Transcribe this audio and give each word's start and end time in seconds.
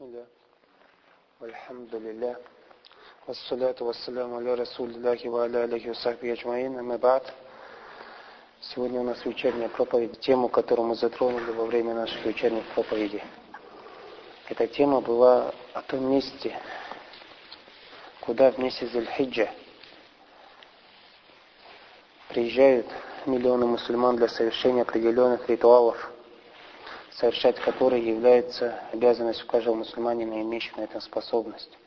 بسم 0.00 0.04
الله 0.04 0.26
والحمد 1.40 1.94
لله 1.94 2.36
والصلاة 3.28 3.74
والسلام 3.80 4.34
على 4.34 4.54
رسول 4.54 4.90
الله 4.90 5.28
وعلى 5.28 5.64
آله 5.64 5.90
وصحبه 5.90 6.32
أجمعين 6.32 6.78
أما 6.78 6.96
بعد 6.96 7.22
Сегодня 8.60 9.00
у 9.00 9.04
нас 9.04 9.24
вечерняя 9.24 9.68
проповедь, 9.68 10.20
тему, 10.20 10.48
которую 10.48 10.88
мы 10.88 10.94
затронули 10.94 11.50
во 11.52 11.64
время 11.64 11.94
наших 11.94 12.24
вечерних 12.24 12.64
проповедей. 12.74 13.22
Эта 14.48 14.66
тема 14.66 15.00
была 15.00 15.52
о 15.74 15.82
том 15.82 16.10
месте, 16.10 16.56
куда 18.20 18.52
в 18.52 18.58
месяц 18.58 18.90
Зельхиджа 18.90 19.50
приезжают 22.28 22.86
миллионы 23.26 23.66
мусульман 23.66 24.16
для 24.16 24.28
совершения 24.28 24.82
определенных 24.82 25.48
ритуалов,– 25.48 26.10
совершать 27.17 27.59
которые 27.59 28.05
является 28.05 28.79
обязанностью 28.91 29.47
каждого 29.47 29.75
мусульманина, 29.75 30.41
имеющего 30.41 30.79
на 30.79 30.83
этом 30.83 31.01
способность. 31.01 31.77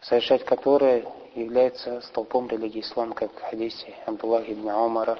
Совершать 0.00 0.44
которые 0.44 1.06
является 1.34 2.00
столпом 2.02 2.48
религии 2.48 2.80
ислам, 2.80 3.12
как 3.12 3.32
в 3.32 3.40
хадисе 3.40 3.94
Абдуллах 4.06 4.48
ибн 4.48 4.68
Умара, 4.70 5.18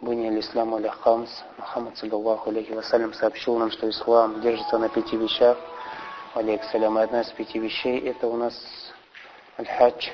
Буни 0.00 0.26
аль-Ислам 0.26 0.74
аля 0.74 0.90
хамс, 0.90 1.30
Мухаммад 1.58 1.96
саллаллаху 1.96 2.50
алейхи 2.50 2.72
вассалям 2.72 3.14
сообщил 3.14 3.56
нам, 3.56 3.70
что 3.70 3.88
ислам 3.88 4.40
держится 4.40 4.78
на 4.78 4.88
пяти 4.88 5.16
вещах. 5.16 5.56
Алейхи 6.34 6.64
салям, 6.72 6.98
одна 6.98 7.22
из 7.22 7.30
пяти 7.30 7.58
вещей 7.58 8.00
это 8.08 8.26
у 8.26 8.36
нас 8.36 8.54
аль-хадж, 9.58 10.10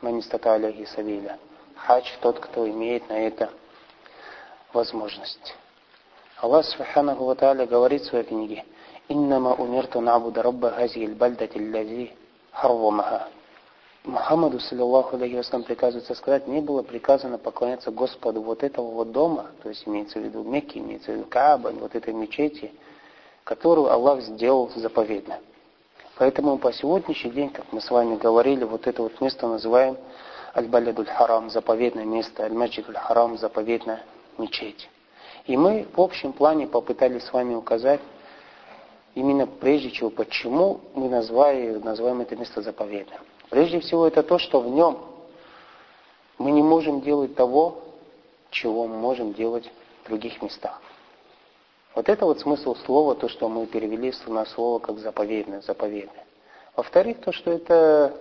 манистата 0.00 0.54
алейхи 0.54 0.84
сабиля. 0.84 1.38
Хадж 1.74 2.08
тот, 2.20 2.38
кто 2.40 2.68
имеет 2.68 3.08
на 3.08 3.14
это 3.14 3.50
возможность. 4.72 5.56
Аллах 6.40 6.64
Субханаху 6.64 7.24
Ва 7.24 7.34
Тааля 7.34 7.66
говорит 7.66 8.00
в 8.00 8.06
своей 8.06 8.24
книге, 8.24 8.64
«Иннама 9.08 9.52
умирту 9.54 10.00
набуда 10.00 10.42
рабба 10.42 10.70
хази 10.70 11.06
бальдати 11.06 11.58
лази 11.58 12.12
харвамаха». 12.52 13.28
Мухаммаду, 14.04 14.58
саллиллаху 14.58 15.16
алейхи 15.16 15.34
вассалам, 15.34 15.64
приказывается 15.64 16.14
сказать, 16.14 16.48
не 16.48 16.62
было 16.62 16.82
приказано 16.82 17.36
поклоняться 17.36 17.90
Господу 17.90 18.40
вот 18.40 18.62
этого 18.62 18.90
вот 18.90 19.12
дома, 19.12 19.48
то 19.62 19.68
есть 19.68 19.86
имеется 19.86 20.18
в 20.18 20.22
виду 20.22 20.42
Мекки, 20.42 20.78
имеется 20.78 21.12
в 21.12 21.16
виду 21.16 21.26
Кааба, 21.28 21.68
вот 21.78 21.94
этой 21.94 22.14
мечети, 22.14 22.72
которую 23.44 23.92
Аллах 23.92 24.22
сделал 24.22 24.70
заповедно. 24.74 25.40
Поэтому 26.16 26.56
по 26.56 26.72
сегодняшний 26.72 27.32
день, 27.32 27.50
как 27.50 27.70
мы 27.70 27.82
с 27.82 27.90
вами 27.90 28.16
говорили, 28.16 28.64
вот 28.64 28.86
это 28.86 29.02
вот 29.02 29.20
место 29.20 29.46
называем 29.46 29.98
Аль-Балядуль 30.56 31.06
Харам, 31.06 31.50
заповедное 31.50 32.06
место, 32.06 32.44
Аль-Маджидуль 32.44 32.96
Харам, 32.96 33.36
заповедная 33.36 34.02
мечеть. 34.38 34.88
И 35.50 35.56
мы 35.56 35.84
в 35.96 36.00
общем 36.00 36.32
плане 36.32 36.68
попытались 36.68 37.24
с 37.24 37.32
вами 37.32 37.56
указать, 37.56 37.98
именно 39.16 39.48
прежде 39.48 39.90
чего, 39.90 40.08
почему 40.08 40.80
мы 40.94 41.08
назвали, 41.08 41.72
называем 41.72 42.20
это 42.20 42.36
место 42.36 42.62
заповедным. 42.62 43.18
Прежде 43.48 43.80
всего 43.80 44.06
это 44.06 44.22
то, 44.22 44.38
что 44.38 44.60
в 44.60 44.68
нем 44.68 44.98
мы 46.38 46.52
не 46.52 46.62
можем 46.62 47.00
делать 47.00 47.34
того, 47.34 47.78
чего 48.50 48.86
мы 48.86 48.96
можем 48.98 49.34
делать 49.34 49.68
в 50.04 50.06
других 50.06 50.40
местах. 50.40 50.80
Вот 51.96 52.08
это 52.08 52.26
вот 52.26 52.38
смысл 52.38 52.76
слова, 52.86 53.16
то, 53.16 53.28
что 53.28 53.48
мы 53.48 53.66
перевели 53.66 54.12
на 54.28 54.46
слово 54.46 54.78
как 54.78 55.00
заповедное, 55.00 55.62
заповедное. 55.62 56.26
Во-вторых, 56.76 57.22
то, 57.22 57.32
что 57.32 57.50
это 57.50 58.14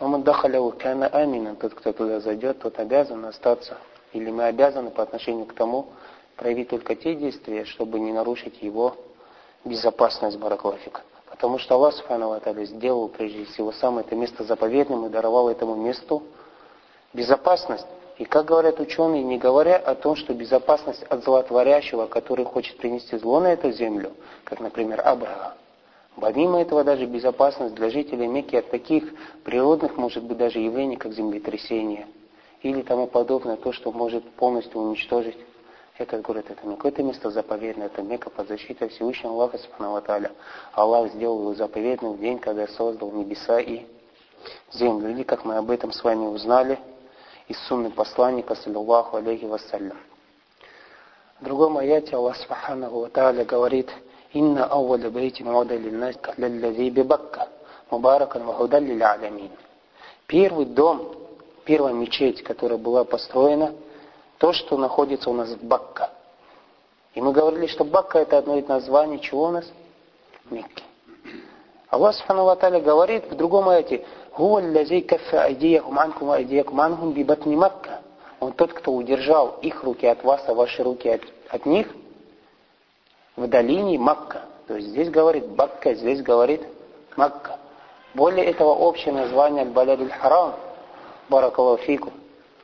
Мамадахаляу 0.00 0.72
кана 0.72 1.06
амина, 1.06 1.54
тот, 1.54 1.74
кто 1.74 1.92
туда 1.92 2.18
зайдет, 2.18 2.58
тот 2.58 2.76
обязан 2.80 3.24
остаться. 3.24 3.78
Или 4.12 4.32
мы 4.32 4.46
обязаны 4.46 4.90
по 4.90 5.04
отношению 5.04 5.46
к 5.46 5.54
тому 5.54 5.86
проявить 6.40 6.70
только 6.70 6.96
те 6.96 7.14
действия, 7.14 7.66
чтобы 7.66 8.00
не 8.00 8.12
нарушить 8.12 8.62
его 8.62 8.96
безопасность 9.64 10.38
бараклафика. 10.38 11.02
Потому 11.28 11.58
что 11.58 11.74
Аллах 11.74 11.94
Субхану 11.94 12.34
сделал 12.64 13.08
прежде 13.08 13.44
всего 13.44 13.72
сам 13.72 13.98
это 13.98 14.16
место 14.16 14.42
заповедным 14.44 15.04
и 15.04 15.10
даровал 15.10 15.50
этому 15.50 15.76
месту 15.76 16.22
безопасность. 17.12 17.86
И 18.16 18.24
как 18.24 18.46
говорят 18.46 18.80
ученые, 18.80 19.22
не 19.22 19.36
говоря 19.36 19.76
о 19.76 19.94
том, 19.94 20.16
что 20.16 20.32
безопасность 20.32 21.02
от 21.04 21.24
злотворящего, 21.24 22.06
который 22.06 22.46
хочет 22.46 22.78
принести 22.78 23.18
зло 23.18 23.40
на 23.40 23.52
эту 23.52 23.70
землю, 23.70 24.12
как, 24.44 24.60
например, 24.60 25.02
Абрахам, 25.04 25.52
Помимо 26.16 26.60
этого 26.60 26.84
даже 26.84 27.06
безопасность 27.06 27.74
для 27.74 27.88
жителей 27.88 28.26
Мекки 28.26 28.56
от 28.56 28.68
таких 28.70 29.04
природных, 29.44 29.96
может 29.96 30.24
быть, 30.24 30.38
даже 30.38 30.58
явлений, 30.58 30.96
как 30.96 31.12
землетрясение 31.12 32.06
или 32.62 32.82
тому 32.82 33.06
подобное, 33.06 33.56
то, 33.56 33.72
что 33.72 33.92
может 33.92 34.28
полностью 34.32 34.80
уничтожить 34.80 35.36
этот 36.00 36.22
город 36.22 36.46
это 36.48 36.66
не 36.66 36.76
какое-то 36.76 37.02
место 37.02 37.28
заповедное, 37.28 37.88
это 37.88 38.00
Мека 38.00 38.30
под 38.30 38.48
защитой 38.48 38.88
Всевышнего 38.88 39.34
Аллаха 39.34 39.58
Субхану 39.58 40.02
Аллах 40.72 41.12
сделал 41.12 41.40
его 41.40 41.54
заповедным 41.54 42.14
в 42.14 42.20
день, 42.20 42.38
когда 42.38 42.66
создал 42.68 43.12
небеса 43.12 43.60
и 43.60 43.84
землю. 44.72 45.10
Или, 45.10 45.24
как 45.24 45.44
мы 45.44 45.58
об 45.58 45.70
этом 45.70 45.92
с 45.92 46.02
вами 46.02 46.24
узнали, 46.24 46.78
из 47.48 47.58
сунны 47.66 47.90
посланника, 47.90 48.54
саллиллаху 48.54 49.18
алейхи 49.18 49.44
вассалям. 49.44 49.98
В 51.38 51.44
другом 51.44 51.76
аяте 51.76 52.16
Аллах 52.16 52.36
Субхану 52.38 53.06
Тааля 53.10 53.44
говорит, 53.44 53.90
«Инна 54.32 54.64
ауаля 54.64 55.10
бейтин 55.10 55.48
уада 55.48 55.76
линнас 55.76 56.16
лаллази 56.38 56.88
бибакка, 56.88 57.48
мубаракан 57.90 58.44
вахудан 58.44 58.86
лил'алямин». 58.86 59.50
Первый 60.26 60.64
дом, 60.64 61.12
первая 61.66 61.92
мечеть, 61.92 62.42
которая 62.42 62.78
была 62.78 63.04
построена– 63.04 63.74
то, 64.40 64.52
что 64.52 64.76
находится 64.76 65.30
у 65.30 65.34
нас 65.34 65.50
в 65.50 65.62
Бакка. 65.62 66.10
И 67.14 67.20
мы 67.20 67.32
говорили, 67.32 67.66
что 67.68 67.84
Бакка 67.84 68.18
это 68.18 68.38
одно 68.38 68.56
из 68.56 68.66
названий 68.66 69.20
чего 69.20 69.44
у 69.44 69.50
нас? 69.50 69.70
Мекки. 70.50 70.82
Аллах 71.88 72.16
Субхану 72.16 72.44
Ва 72.44 72.56
говорит 72.56 73.30
в 73.30 73.36
другом 73.36 73.68
аяте. 73.68 74.04
Он 78.40 78.52
тот, 78.52 78.72
кто 78.72 78.92
удержал 78.92 79.58
их 79.60 79.84
руки 79.84 80.06
от 80.06 80.24
вас, 80.24 80.42
а 80.46 80.54
ваши 80.54 80.82
руки 80.82 81.08
от, 81.08 81.20
от 81.50 81.66
них– 81.66 81.88
в 83.40 83.46
долине 83.48 83.98
Макка. 83.98 84.42
То 84.66 84.76
есть 84.76 84.88
здесь 84.88 85.10
говорит 85.10 85.48
Бакка, 85.48 85.94
здесь 85.94 86.22
говорит 86.22 86.62
Макка. 87.16 87.58
Более 88.14 88.44
этого 88.46 88.70
общее 88.70 89.14
название 89.14 89.62
Аль-Балядуль 89.62 90.10
Харам, 90.10 90.54
Баракалафику. 91.28 92.10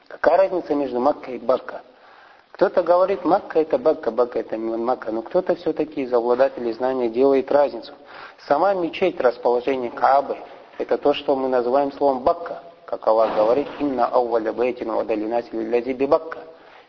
Какая 0.08 0.36
разница 0.36 0.74
между 0.74 1.00
Макка 1.00 1.32
и 1.32 1.38
Бакка? 1.38 1.82
Кто-то 2.52 2.82
говорит, 2.82 3.24
Макка 3.24 3.60
это 3.60 3.76
Бакка, 3.76 4.10
Бакка 4.10 4.38
это 4.38 4.56
Макка, 4.56 5.10
но 5.10 5.22
кто-то 5.22 5.56
все-таки 5.56 6.02
из 6.02 6.12
обладателей 6.12 6.72
знания 6.72 7.08
делает 7.08 7.50
разницу. 7.50 7.92
Сама 8.46 8.72
мечеть, 8.74 9.20
расположение 9.20 9.90
Каабы, 9.90 10.36
это 10.78 10.96
то, 10.96 11.12
что 11.12 11.34
мы 11.34 11.48
называем 11.48 11.92
словом 11.92 12.20
Бакка. 12.20 12.62
Как 12.86 13.04
Аллах 13.08 13.34
говорит, 13.34 13.66
«Инна 13.80 14.06
ауваля 14.06 14.52
бейтин 14.52 14.92
вадалинати 14.92 15.50
лиллязи 15.52 15.92
Бакка». 15.92 16.38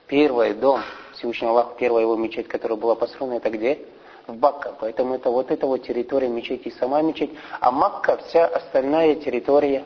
Первый 0.06 0.54
дом, 0.54 0.82
Всевышний 1.14 1.48
Аллах, 1.48 1.76
первая 1.78 2.04
его 2.04 2.16
мечеть, 2.16 2.48
которая 2.48 2.78
была 2.78 2.96
построена, 2.96 3.36
это 3.36 3.50
где? 3.50 3.80
В 4.28 4.36
Бакка. 4.36 4.74
Поэтому 4.80 5.16
это 5.16 5.32
вот 5.32 5.52
эта 5.52 5.66
вот 5.66 5.84
территория 5.84 6.30
мечети, 6.30 6.74
сама 6.80 7.02
мечеть. 7.02 7.32
А 7.60 7.72
Макка 7.72 8.18
вся 8.18 8.46
остальная 8.46 9.16
территория 9.16 9.84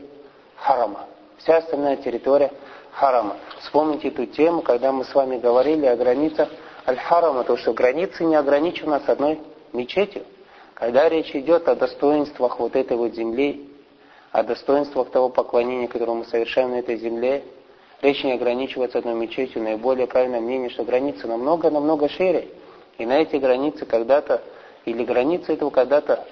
харама. 0.57 1.05
Вся 1.37 1.57
остальная 1.57 1.95
территория 1.95 2.51
харама. 2.91 3.37
Вспомните 3.59 4.09
эту 4.09 4.25
тему, 4.25 4.61
когда 4.61 4.91
мы 4.91 5.05
с 5.05 5.13
вами 5.13 5.37
говорили 5.37 5.85
о 5.85 5.95
границах 5.95 6.49
Аль-Харама, 6.87 7.43
то, 7.43 7.57
что 7.57 7.73
границы 7.73 8.23
не 8.23 8.35
ограничены 8.35 8.99
с 9.05 9.09
одной 9.09 9.39
мечетью. 9.73 10.23
Когда 10.73 11.09
речь 11.09 11.35
идет 11.35 11.67
о 11.67 11.75
достоинствах 11.75 12.59
вот 12.59 12.75
этой 12.75 12.97
вот 12.97 13.13
земли, 13.13 13.69
о 14.31 14.43
достоинствах 14.43 15.11
того 15.11 15.29
поклонения, 15.29 15.87
которое 15.87 16.13
мы 16.13 16.25
совершаем 16.25 16.71
на 16.71 16.79
этой 16.79 16.97
земле, 16.97 17.43
Речь 18.01 18.23
не 18.23 18.33
ограничивается 18.33 18.97
одной 18.97 19.13
мечетью. 19.13 19.61
Наиболее 19.61 20.07
правильное 20.07 20.39
мнение, 20.39 20.69
что 20.69 20.83
границы 20.83 21.27
намного-намного 21.27 22.09
шире. 22.09 22.47
И 22.97 23.05
на 23.05 23.21
эти 23.21 23.35
границы 23.35 23.85
когда-то, 23.85 24.41
или 24.85 25.03
границы 25.05 25.53
этого 25.53 25.69
когда-то 25.69 26.25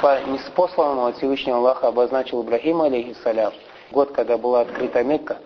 по 0.00 0.20
неспосланному 0.26 1.06
от 1.06 1.16
Всевышнего 1.16 1.58
Аллаха 1.58 1.88
обозначил 1.88 2.42
Ибрахим, 2.42 2.82
алейхиссалям, 2.82 3.52
год, 3.90 4.12
когда 4.12 4.38
была 4.38 4.60
открыта 4.60 5.02
Мекка, 5.02 5.38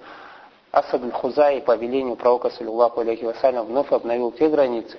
Асад 0.72 1.02
Хузай 1.12 1.60
по 1.60 1.76
велению 1.76 2.16
пророка, 2.16 2.48
саллиллаху 2.48 3.02
алейхи 3.02 3.24
вассалям, 3.24 3.66
вновь 3.66 3.92
обновил 3.92 4.32
те 4.32 4.48
границы, 4.48 4.96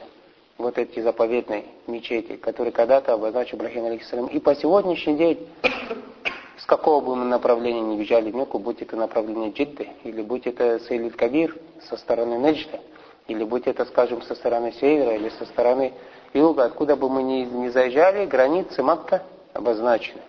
вот 0.59 0.77
эти 0.77 0.99
заповедные 0.99 1.65
мечети, 1.87 2.35
которые 2.35 2.71
когда-то 2.71 3.13
обозначил 3.13 3.57
Ибрахим, 3.57 3.85
алейхиссалям. 3.85 4.27
И 4.27 4.37
по 4.39 4.53
сегодняшний 4.53 5.15
день 5.15 5.47
с 6.57 6.65
какого 6.67 7.03
бы 7.03 7.15
мы 7.15 7.25
направления 7.25 7.81
не 7.81 7.95
въезжали 7.95 8.29
в 8.29 8.35
Мекку, 8.35 8.59
будь 8.59 8.83
это 8.83 8.95
направление 8.95 9.49
Джидды, 9.49 9.89
или 10.03 10.21
будь 10.21 10.45
это 10.45 10.79
Сейлит 10.81 11.15
Кабир 11.15 11.57
со 11.89 11.97
стороны 11.97 12.35
Неджда, 12.35 12.79
или 13.27 13.43
будь 13.43 13.65
это, 13.65 13.85
скажем, 13.85 14.21
со 14.21 14.35
стороны 14.35 14.73
севера, 14.73 15.15
или 15.15 15.29
со 15.29 15.45
стороны 15.45 15.93
юга, 16.35 16.65
откуда 16.65 16.95
бы 16.95 17.09
мы 17.09 17.23
ни, 17.23 17.45
ни 17.45 17.69
заезжали, 17.69 18.27
границы 18.27 18.83
Макка 18.83 19.23
обозначены. 19.53 20.21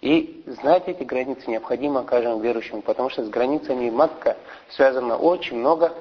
И 0.00 0.42
знать 0.46 0.84
эти 0.86 1.02
границы 1.02 1.50
необходимо 1.50 2.04
каждому 2.04 2.40
верующему, 2.40 2.80
потому 2.80 3.10
что 3.10 3.22
с 3.24 3.28
границами 3.28 3.90
Макка 3.90 4.36
связано 4.70 5.16
очень 5.16 5.58
много 5.58 5.92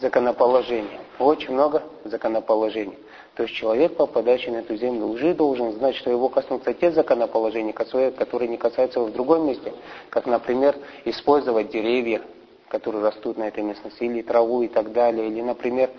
законоположений. 0.00 0.98
Очень 1.18 1.54
много 1.54 1.82
законоположений. 2.04 2.98
То 3.34 3.44
есть 3.44 3.54
человек, 3.54 3.96
попадающий 3.96 4.50
на 4.50 4.58
эту 4.58 4.76
землю, 4.76 5.06
уже 5.06 5.32
должен 5.32 5.72
знать, 5.72 5.96
что 5.96 6.10
его 6.10 6.28
коснутся 6.28 6.74
те 6.74 6.90
законоположения, 6.92 7.72
которые 7.72 8.48
не 8.48 8.56
касаются 8.58 8.98
его 8.98 9.08
в 9.08 9.12
другом 9.12 9.46
месте. 9.46 9.72
Как, 10.10 10.26
например, 10.26 10.76
использовать 11.04 11.70
деревья, 11.70 12.20
которые 12.68 13.02
растут 13.02 13.38
на 13.38 13.44
этой 13.44 13.62
местности, 13.62 14.04
или 14.04 14.22
траву 14.22 14.62
и 14.62 14.68
так 14.68 14.92
далее, 14.92 15.28
или, 15.28 15.40
например, 15.40 15.90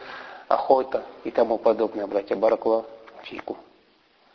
охота 0.47 1.03
и 1.23 1.31
тому 1.31 1.57
подобное, 1.57 2.05
братья 2.05 2.35
Баракула 2.35 2.85
Фику. 3.23 3.57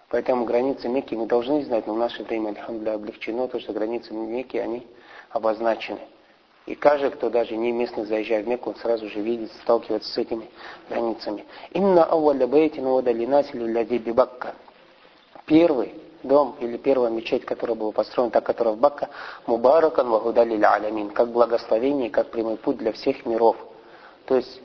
Поэтому 0.08 0.44
границы 0.44 0.88
Мекки 0.88 1.14
мы 1.14 1.26
должны 1.26 1.64
знать, 1.64 1.86
но 1.86 1.94
в 1.94 1.98
наше 1.98 2.22
время, 2.22 2.50
альхамдуля, 2.50 2.94
облегчено 2.94 3.48
то, 3.48 3.58
что 3.58 3.72
границы 3.72 4.12
Мекки, 4.12 4.56
они 4.56 4.86
обозначены. 5.30 6.00
И 6.66 6.74
каждый, 6.74 7.10
кто 7.10 7.28
даже 7.28 7.56
не 7.56 7.72
местный 7.72 8.06
заезжает 8.06 8.46
в 8.46 8.48
Мекку, 8.48 8.70
он 8.70 8.76
сразу 8.76 9.08
же 9.08 9.20
видит, 9.20 9.52
сталкивается 9.62 10.10
с 10.10 10.16
этими 10.16 10.48
границами. 10.88 11.44
Инна 11.72 12.04
ауаля 12.04 12.46
бейтин 12.46 12.86
уадали 12.86 13.26
насили 13.26 13.70
ляди 13.70 13.98
бибакка. 13.98 14.54
Первый 15.44 15.92
дом 16.24 16.56
или 16.60 16.76
первая 16.78 17.10
мечеть, 17.10 17.44
которая 17.44 17.76
была 17.76 17.92
построена, 17.92 18.30
та, 18.30 18.40
которая 18.40 18.74
в 18.74 18.78
Бакка, 18.78 19.10
мубаракан 19.46 20.08
вагудали 20.08 20.60
алямин, 20.62 21.10
как 21.10 21.28
благословение, 21.28 22.10
как 22.10 22.30
прямой 22.30 22.56
путь 22.56 22.78
для 22.78 22.92
всех 22.92 23.26
миров. 23.26 23.56
То 24.26 24.36
есть 24.36 24.60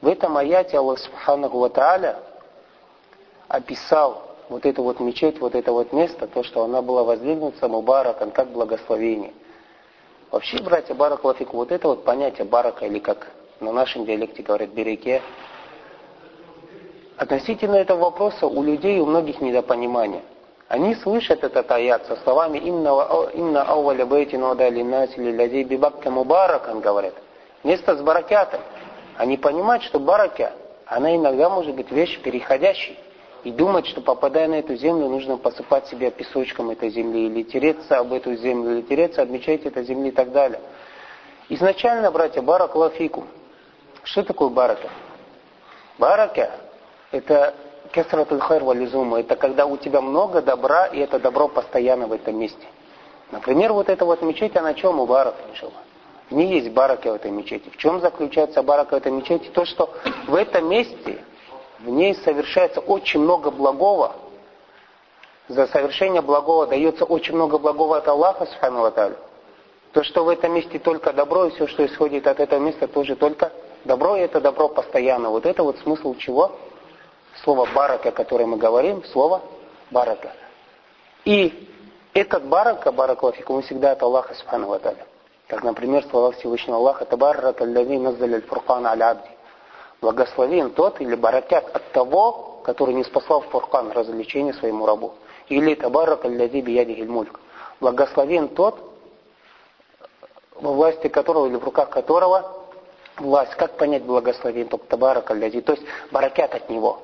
в 0.00 0.08
этом 0.08 0.36
аяте 0.36 0.78
Аллах 0.78 0.98
Субханаху 0.98 1.58
Ва 1.58 2.16
описал 3.48 4.23
вот 4.48 4.66
эту 4.66 4.82
вот 4.82 5.00
мечеть, 5.00 5.40
вот 5.40 5.54
это 5.54 5.72
вот 5.72 5.92
место, 5.92 6.26
то, 6.26 6.42
что 6.42 6.64
она 6.64 6.82
была 6.82 7.04
воздвигнута 7.04 7.68
мубаракан, 7.68 8.30
как 8.30 8.48
благословение. 8.48 9.32
Вообще, 10.30 10.60
братья, 10.62 10.94
баракалафику, 10.94 11.56
вот 11.56 11.72
это 11.72 11.88
вот 11.88 12.04
понятие 12.04 12.44
барака, 12.44 12.86
или 12.86 12.98
как 12.98 13.28
на 13.60 13.72
нашем 13.72 14.04
диалекте 14.04 14.42
говорят 14.42 14.70
береке, 14.70 15.22
относительно 17.16 17.76
этого 17.76 18.00
вопроса 18.00 18.46
у 18.46 18.62
людей, 18.62 18.98
у 19.00 19.06
многих 19.06 19.40
недопонимание. 19.40 20.22
Они 20.68 20.94
слышат 20.96 21.44
этот 21.44 21.70
аят 21.70 22.06
со 22.06 22.16
словами 22.16 22.58
«Инна 22.58 23.62
ауаля 23.62 24.06
бейти 24.06 24.36
нода 24.36 24.68
линнати 24.68 25.18
лилядей 25.18 25.62
бибакка 25.62 26.10
мубаракан» 26.10 26.80
говорят. 26.80 27.14
Вместо 27.62 27.96
с 27.96 28.02
баракятом. 28.02 28.60
Они 29.16 29.36
понимают, 29.36 29.84
что 29.84 30.00
барака, 30.00 30.52
она 30.86 31.14
иногда 31.14 31.48
может 31.48 31.74
быть 31.76 31.90
вещь 31.92 32.20
переходящей 32.20 32.98
и 33.44 33.50
думать, 33.50 33.86
что 33.86 34.00
попадая 34.00 34.48
на 34.48 34.54
эту 34.54 34.74
землю, 34.74 35.08
нужно 35.08 35.36
посыпать 35.36 35.86
себя 35.88 36.10
песочком 36.10 36.70
этой 36.70 36.88
земли, 36.88 37.26
или 37.26 37.42
тереться 37.42 37.98
об 37.98 38.12
эту 38.12 38.34
землю, 38.36 38.72
или 38.72 38.82
тереться 38.82 39.22
об 39.22 39.30
мечети 39.30 39.66
этой 39.66 39.84
земли 39.84 40.08
и 40.08 40.12
так 40.12 40.32
далее. 40.32 40.60
Изначально, 41.50 42.10
братья, 42.10 42.40
барак 42.40 42.74
лафику. 42.74 43.24
Что 44.02 44.22
такое 44.22 44.48
барака? 44.48 44.88
Барака– 45.98 46.52
это 47.12 47.54
кесратуль 47.92 48.40
хайр 48.40 48.64
вализума. 48.64 49.20
Это 49.20 49.36
когда 49.36 49.66
у 49.66 49.76
тебя 49.76 50.00
много 50.00 50.40
добра, 50.40 50.86
и 50.86 50.98
это 50.98 51.18
добро 51.18 51.48
постоянно 51.48 52.06
в 52.06 52.12
этом 52.12 52.38
месте. 52.38 52.66
Например, 53.30 53.74
вот 53.74 53.90
эта 53.90 54.06
вот 54.06 54.22
мечеть, 54.22 54.56
она 54.56 54.72
чем 54.72 55.00
у 55.00 55.06
барак, 55.06 55.34
иншаллах? 55.50 55.74
В 56.30 56.34
ней 56.34 56.48
есть 56.60 56.70
барака 56.70 57.12
в 57.12 57.16
этой 57.16 57.30
мечети. 57.30 57.68
В 57.68 57.76
чем 57.76 58.00
заключается 58.00 58.62
барака 58.62 58.94
в 58.94 58.98
этой 58.98 59.12
мечети? 59.12 59.50
То, 59.50 59.66
что 59.66 59.90
в 60.26 60.34
этом 60.34 60.66
месте 60.68 61.22
в 61.80 61.88
ней 61.88 62.14
совершается 62.16 62.80
очень 62.80 63.20
много 63.20 63.50
благого. 63.50 64.16
За 65.48 65.66
совершение 65.66 66.22
благого 66.22 66.66
дается 66.66 67.04
очень 67.04 67.34
много 67.34 67.58
благого 67.58 67.98
от 67.98 68.08
Аллаха, 68.08 68.46
Субхану 68.46 68.90
То, 69.92 70.02
что 70.02 70.24
в 70.24 70.28
этом 70.28 70.54
месте 70.54 70.78
только 70.78 71.12
добро, 71.12 71.46
и 71.46 71.50
все, 71.50 71.66
что 71.66 71.84
исходит 71.84 72.26
от 72.26 72.40
этого 72.40 72.60
места, 72.60 72.88
тоже 72.88 73.16
только 73.16 73.52
добро, 73.84 74.16
и 74.16 74.20
это 74.20 74.40
добро 74.40 74.68
постоянно. 74.68 75.30
Вот 75.30 75.44
это 75.44 75.62
вот 75.62 75.78
смысл 75.78 76.14
чего? 76.16 76.52
Слово 77.42 77.68
барака, 77.74 78.10
которое 78.10 78.46
мы 78.46 78.56
говорим, 78.56 79.04
слово 79.04 79.42
барака. 79.90 80.32
И 81.24 81.68
этот 82.14 82.46
барака, 82.46 82.92
баракалафику, 82.92 83.54
мы 83.54 83.62
всегда 83.62 83.92
от 83.92 84.02
Аллаха, 84.02 84.34
Субхану 84.34 84.80
Как, 85.48 85.62
например, 85.62 86.04
слова 86.10 86.30
Всевышнего 86.32 86.76
Аллаха, 86.76 87.04
«Табаррака 87.04 87.64
аллави 87.64 87.98
наззаля 87.98 88.36
аль-фуркана 88.36 88.90
аль-абди». 88.92 89.33
Благословен 90.00 90.70
тот 90.70 91.00
или 91.00 91.14
баракят 91.14 91.74
от 91.74 91.90
того, 91.92 92.60
который 92.64 92.94
не 92.94 93.04
спасал 93.04 93.40
в 93.40 93.48
фуркан 93.48 93.92
развлечение 93.92 94.54
своему 94.54 94.86
рабу. 94.86 95.14
Или 95.48 95.74
табарак 95.74 96.24
аллади 96.24 96.60
биядихиль 96.60 97.08
мульк. 97.08 97.40
Благословен 97.80 98.48
тот, 98.48 98.78
во 100.54 100.72
власти 100.72 101.08
которого 101.08 101.46
или 101.46 101.56
в 101.56 101.64
руках 101.64 101.90
которого 101.90 102.64
власть. 103.18 103.54
Как 103.54 103.76
понять 103.76 104.04
благословен 104.04 104.68
тот 104.68 104.88
табарак 104.88 105.30
аллади? 105.30 105.60
То 105.60 105.72
есть 105.72 105.84
баракят 106.10 106.54
от 106.54 106.70
него. 106.70 107.00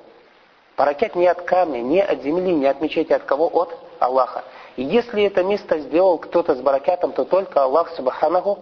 Баракят 0.76 1.14
не 1.14 1.26
от 1.26 1.42
камня, 1.42 1.80
не 1.80 2.02
от 2.02 2.22
земли, 2.22 2.54
не 2.54 2.66
от 2.66 2.80
мечети, 2.80 3.12
от 3.12 3.24
кого? 3.24 3.48
От 3.48 3.76
Аллаха. 3.98 4.44
И 4.76 4.82
если 4.82 5.24
это 5.24 5.44
место 5.44 5.78
сделал 5.78 6.16
кто-то 6.16 6.54
с 6.54 6.60
баракятом, 6.60 7.12
то 7.12 7.24
только 7.24 7.62
Аллах 7.62 7.90
Субханаху 7.90 8.58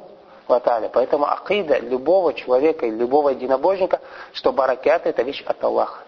Ваталя. 0.48 0.88
Поэтому 0.88 1.26
акида 1.30 1.78
любого 1.78 2.32
человека 2.34 2.86
и 2.86 2.90
любого 2.90 3.30
единобожника, 3.30 4.00
что 4.32 4.52
баракят 4.52 5.06
это 5.06 5.22
вещь 5.22 5.42
от 5.46 5.62
Аллаха. 5.62 6.04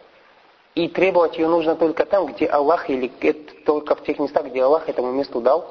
И 0.74 0.88
требовать 0.88 1.36
ее 1.36 1.48
нужно 1.48 1.74
только 1.76 2.06
там, 2.06 2.26
где 2.26 2.46
Аллах, 2.46 2.88
или 2.88 3.08
только 3.66 3.94
в 3.94 4.04
тех 4.04 4.18
местах, 4.18 4.46
где 4.46 4.62
Аллах 4.62 4.88
этому 4.88 5.12
месту 5.12 5.40
дал 5.40 5.66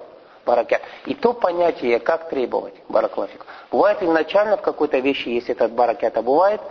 баракят. 0.46 0.82
И 1.06 1.14
то 1.14 1.34
понятие, 1.34 2.00
как 2.00 2.30
требовать 2.30 2.74
бараклафик. 2.90 3.46
Бывает 3.72 4.02
изначально 4.04 4.58
в 4.58 4.62
какой-то 4.62 5.00
вещи 5.00 5.30
есть 5.30 5.50
этот 5.50 5.72
баракят, 5.72 6.18
а 6.18 6.22
бывает 6.22 6.62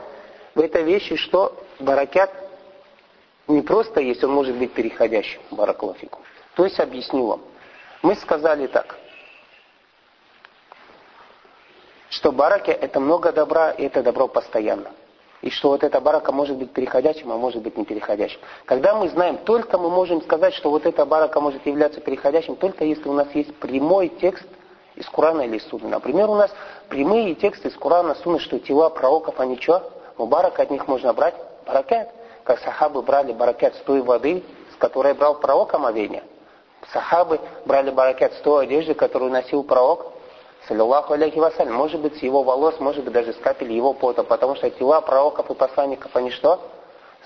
в 0.54 0.60
этой 0.60 0.82
вещи, 0.82 1.16
что 1.16 1.54
баракят 1.80 2.30
не 3.46 3.62
просто 3.62 4.00
есть, 4.00 4.22
он 4.22 4.32
может 4.32 4.56
быть 4.56 4.72
переходящим 4.74 5.40
бараклафику. 5.50 6.20
То 6.54 6.64
есть 6.64 6.78
объясню 6.80 7.24
вам. 7.24 7.40
Мы 8.02 8.14
сказали 8.14 8.66
так– 8.66 8.98
что 12.10 12.32
бараки 12.32 12.70
это 12.70 13.00
много 13.00 13.32
добра, 13.32 13.70
и 13.70 13.84
это 13.84 14.02
добро 14.02 14.28
постоянно. 14.28 14.90
И 15.40 15.50
что 15.50 15.68
вот 15.68 15.84
эта 15.84 16.00
барака 16.00 16.32
может 16.32 16.56
быть 16.56 16.72
переходящим, 16.72 17.30
а 17.30 17.36
может 17.36 17.62
быть 17.62 17.76
не 17.76 17.84
переходящим. 17.84 18.40
Когда 18.64 18.94
мы 18.94 19.08
знаем, 19.08 19.38
только 19.38 19.78
мы 19.78 19.88
можем 19.88 20.20
сказать, 20.22 20.54
что 20.54 20.70
вот 20.70 20.84
эта 20.84 21.06
барака 21.06 21.40
может 21.40 21.64
являться 21.64 22.00
переходящим, 22.00 22.56
только 22.56 22.84
если 22.84 23.08
у 23.08 23.12
нас 23.12 23.28
есть 23.34 23.54
прямой 23.56 24.08
текст 24.08 24.48
из 24.96 25.08
Корана 25.08 25.42
или 25.42 25.58
из 25.58 25.68
Сунны. 25.68 25.88
Например, 25.88 26.28
у 26.28 26.34
нас 26.34 26.50
прямые 26.88 27.36
тексты 27.36 27.68
из 27.68 27.76
Корана, 27.76 28.16
Сунны, 28.16 28.40
что 28.40 28.58
тела 28.58 28.90
пророков, 28.90 29.38
они 29.38 29.56
что? 29.60 29.92
Мубарак 30.16 30.58
от 30.58 30.70
них 30.70 30.88
можно 30.88 31.12
брать 31.12 31.36
баракет. 31.64 32.08
Как 32.42 32.58
сахабы 32.60 33.02
брали 33.02 33.32
баракет 33.32 33.76
с 33.76 33.78
той 33.80 34.00
воды, 34.00 34.42
с 34.72 34.76
которой 34.76 35.14
брал 35.14 35.38
пророк 35.38 35.72
омовение. 35.74 36.24
Сахабы 36.92 37.38
брали 37.64 37.90
баракет 37.90 38.32
с 38.32 38.40
той 38.40 38.64
одежды, 38.64 38.94
которую 38.94 39.30
носил 39.30 39.62
пророк 39.62 40.17
саллиллаху 40.66 41.14
алейхи 41.14 41.38
вассалям, 41.38 41.74
может 41.74 42.00
быть 42.00 42.18
с 42.18 42.22
его 42.22 42.42
волос, 42.42 42.78
может 42.80 43.04
быть 43.04 43.12
даже 43.12 43.32
с 43.32 43.36
капель 43.36 43.72
его 43.72 43.92
пота, 43.92 44.24
потому 44.24 44.56
что 44.56 44.70
тела 44.70 45.00
пророков 45.00 45.50
и 45.50 45.54
посланников, 45.54 46.14
они 46.16 46.30
что? 46.30 46.60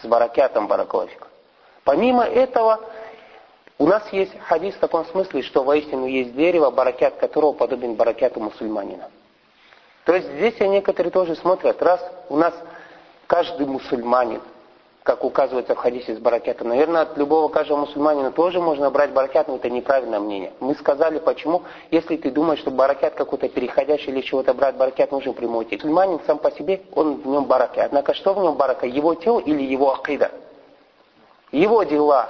С 0.00 0.06
баракятом 0.06 0.68
баракловик. 0.68 1.26
Помимо 1.84 2.24
этого, 2.24 2.80
у 3.78 3.86
нас 3.86 4.02
есть 4.12 4.38
хадис 4.40 4.74
в 4.74 4.78
таком 4.78 5.04
смысле, 5.06 5.42
что 5.42 5.64
воистину 5.64 6.06
есть 6.06 6.34
дерево, 6.34 6.70
баракят 6.70 7.16
которого 7.16 7.52
подобен 7.52 7.94
баракяту 7.94 8.40
мусульманина. 8.40 9.10
То 10.04 10.14
есть 10.14 10.28
здесь 10.32 10.58
некоторые 10.60 11.10
тоже 11.10 11.34
смотрят, 11.36 11.80
раз 11.82 12.00
у 12.28 12.36
нас 12.36 12.54
каждый 13.26 13.66
мусульманин 13.66 14.42
как 15.02 15.24
указывается 15.24 15.74
в 15.74 15.78
хадисе 15.78 16.14
с 16.14 16.18
баракетом. 16.18 16.68
Наверное, 16.68 17.02
от 17.02 17.16
любого 17.16 17.48
каждого 17.48 17.78
мусульманина 17.78 18.30
тоже 18.30 18.60
можно 18.60 18.90
брать 18.90 19.12
баракет, 19.12 19.48
но 19.48 19.56
это 19.56 19.68
неправильное 19.68 20.20
мнение. 20.20 20.52
Мы 20.60 20.74
сказали, 20.76 21.18
почему, 21.18 21.62
если 21.90 22.16
ты 22.16 22.30
думаешь, 22.30 22.60
что 22.60 22.70
баракет 22.70 23.14
какой-то 23.14 23.48
переходящий 23.48 24.12
или 24.12 24.20
чего-то 24.20 24.54
брать, 24.54 24.76
баракет 24.76 25.10
нужен 25.10 25.34
прямой 25.34 25.64
текст. 25.64 25.84
Мусульманин 25.84 26.20
сам 26.26 26.38
по 26.38 26.52
себе, 26.52 26.82
он 26.94 27.20
в 27.20 27.26
нем 27.26 27.46
баракет. 27.46 27.86
Однако 27.86 28.14
что 28.14 28.32
в 28.32 28.38
нем 28.38 28.54
барака? 28.54 28.86
Его 28.86 29.14
тело 29.14 29.40
или 29.40 29.62
его 29.62 29.92
акида? 29.92 30.30
Его 31.50 31.82
дела. 31.82 32.28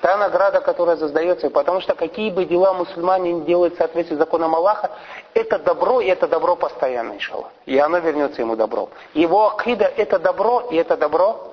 Та 0.00 0.16
награда, 0.16 0.60
которая 0.60 0.96
создается. 0.96 1.50
Потому 1.50 1.80
что 1.80 1.94
какие 1.94 2.30
бы 2.30 2.44
дела 2.44 2.72
мусульмане 2.72 3.32
не 3.32 3.40
делают 3.42 3.74
в 3.74 3.78
соответствии 3.78 4.14
с 4.14 4.18
законом 4.18 4.54
Аллаха, 4.54 4.92
это 5.34 5.58
добро, 5.58 6.00
и 6.00 6.06
это 6.06 6.28
добро 6.28 6.54
постоянно, 6.54 7.14
иншаллах. 7.14 7.50
И 7.66 7.76
оно 7.78 7.98
вернется 7.98 8.42
ему 8.42 8.54
добром. 8.54 8.90
Его 9.12 9.48
акида 9.48 9.84
это 9.96 10.20
добро, 10.20 10.68
и 10.70 10.76
это 10.76 10.96
добро 10.96 11.51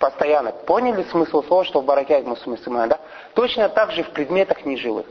постоянно. 0.00 0.50
Поняли 0.50 1.04
смысл 1.04 1.44
слова, 1.44 1.64
что 1.64 1.80
в 1.80 1.84
баракят 1.84 2.24
мусульман, 2.24 2.88
да? 2.88 2.98
Точно 3.34 3.68
так 3.68 3.92
же 3.92 4.02
в 4.02 4.10
предметах 4.10 4.64
неживых. 4.64 5.06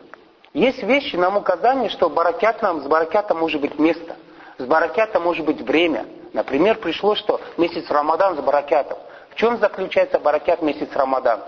Есть 0.53 0.81
вещи, 0.83 1.15
нам 1.15 1.37
указание, 1.37 1.89
что 1.89 2.09
баракят 2.09 2.61
нам, 2.61 2.81
с 2.81 2.87
баракятом 2.87 3.37
может 3.37 3.61
быть 3.61 3.77
место, 3.77 4.15
с 4.57 4.65
баракятом 4.65 5.23
может 5.23 5.45
быть 5.45 5.61
время. 5.61 6.07
Например, 6.33 6.75
пришло, 6.77 7.15
что 7.15 7.39
месяц 7.57 7.89
Рамадан 7.89 8.35
с 8.35 8.39
баракятом. 8.39 8.97
В 9.29 9.35
чем 9.35 9.59
заключается 9.59 10.19
баракят 10.19 10.63
месяц 10.63 10.89
Рамадан? 10.93 11.39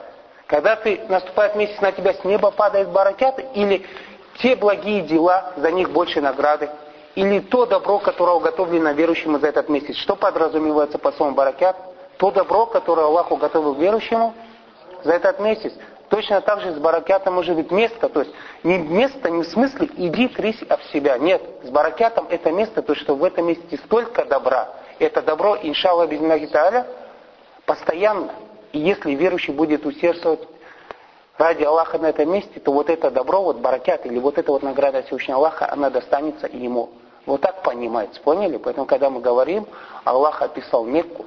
Когда 0.45 0.75
ты 0.75 1.01
наступает 1.09 1.55
месяц, 1.55 1.81
на 1.81 1.91
тебя 1.91 2.13
с 2.13 2.23
неба 2.23 2.51
падает 2.51 2.89
баракят, 2.89 3.43
или 3.55 3.85
те 4.37 4.55
благие 4.55 5.01
дела, 5.01 5.53
за 5.57 5.71
них 5.71 5.89
больше 5.89 6.21
награды, 6.21 6.69
или 7.15 7.39
то 7.39 7.65
добро, 7.65 7.97
которое 7.97 8.33
уготовлено 8.33 8.91
верующему 8.91 9.39
за 9.39 9.47
этот 9.47 9.67
месяц. 9.67 9.95
Что 9.95 10.15
подразумевается 10.15 10.99
по 10.99 11.11
слову 11.11 11.33
баракят? 11.33 11.75
То 12.21 12.29
добро, 12.29 12.67
которое 12.67 13.07
Аллах 13.07 13.31
уготовил 13.31 13.73
верующему, 13.73 14.35
за 15.03 15.13
этот 15.13 15.39
месяц. 15.39 15.73
Точно 16.09 16.39
так 16.41 16.61
же 16.61 16.71
с 16.71 16.77
баракятом 16.77 17.33
может 17.33 17.55
быть 17.55 17.71
место, 17.71 18.09
то 18.09 18.19
есть 18.19 18.31
не 18.61 18.77
место 18.77 19.31
не 19.31 19.41
в 19.41 19.47
смысле 19.47 19.89
иди 19.97 20.27
трись 20.27 20.61
об 20.69 20.83
себя. 20.93 21.17
Нет, 21.17 21.41
с 21.63 21.69
баракятом 21.69 22.27
это 22.29 22.51
место, 22.51 22.83
то 22.83 22.93
что 22.93 23.15
в 23.15 23.23
этом 23.23 23.47
месте 23.47 23.75
столько 23.85 24.23
добра. 24.25 24.69
Это 24.99 25.23
добро, 25.23 25.57
иншаллах, 25.63 26.09
без 26.09 26.19
постоянно. 27.65 28.33
И 28.71 28.77
если 28.77 29.15
верующий 29.15 29.55
будет 29.55 29.83
усердствовать 29.87 30.47
ради 31.39 31.63
Аллаха 31.63 31.97
на 31.97 32.05
этом 32.05 32.31
месте, 32.31 32.59
то 32.59 32.71
вот 32.71 32.91
это 32.91 33.09
добро, 33.09 33.41
вот 33.41 33.57
баракят, 33.57 34.05
или 34.05 34.19
вот 34.19 34.37
эта 34.37 34.51
вот 34.51 34.61
награда 34.61 35.01
Всевышнего 35.01 35.39
Аллаха, 35.39 35.71
она 35.71 35.89
достанется 35.89 36.45
ему. 36.45 36.91
Вот 37.25 37.41
так 37.41 37.63
понимается, 37.63 38.21
поняли? 38.21 38.57
Поэтому, 38.57 38.85
когда 38.85 39.09
мы 39.09 39.21
говорим, 39.21 39.65
Аллах 40.03 40.43
описал 40.43 40.85
Мекку, 40.85 41.25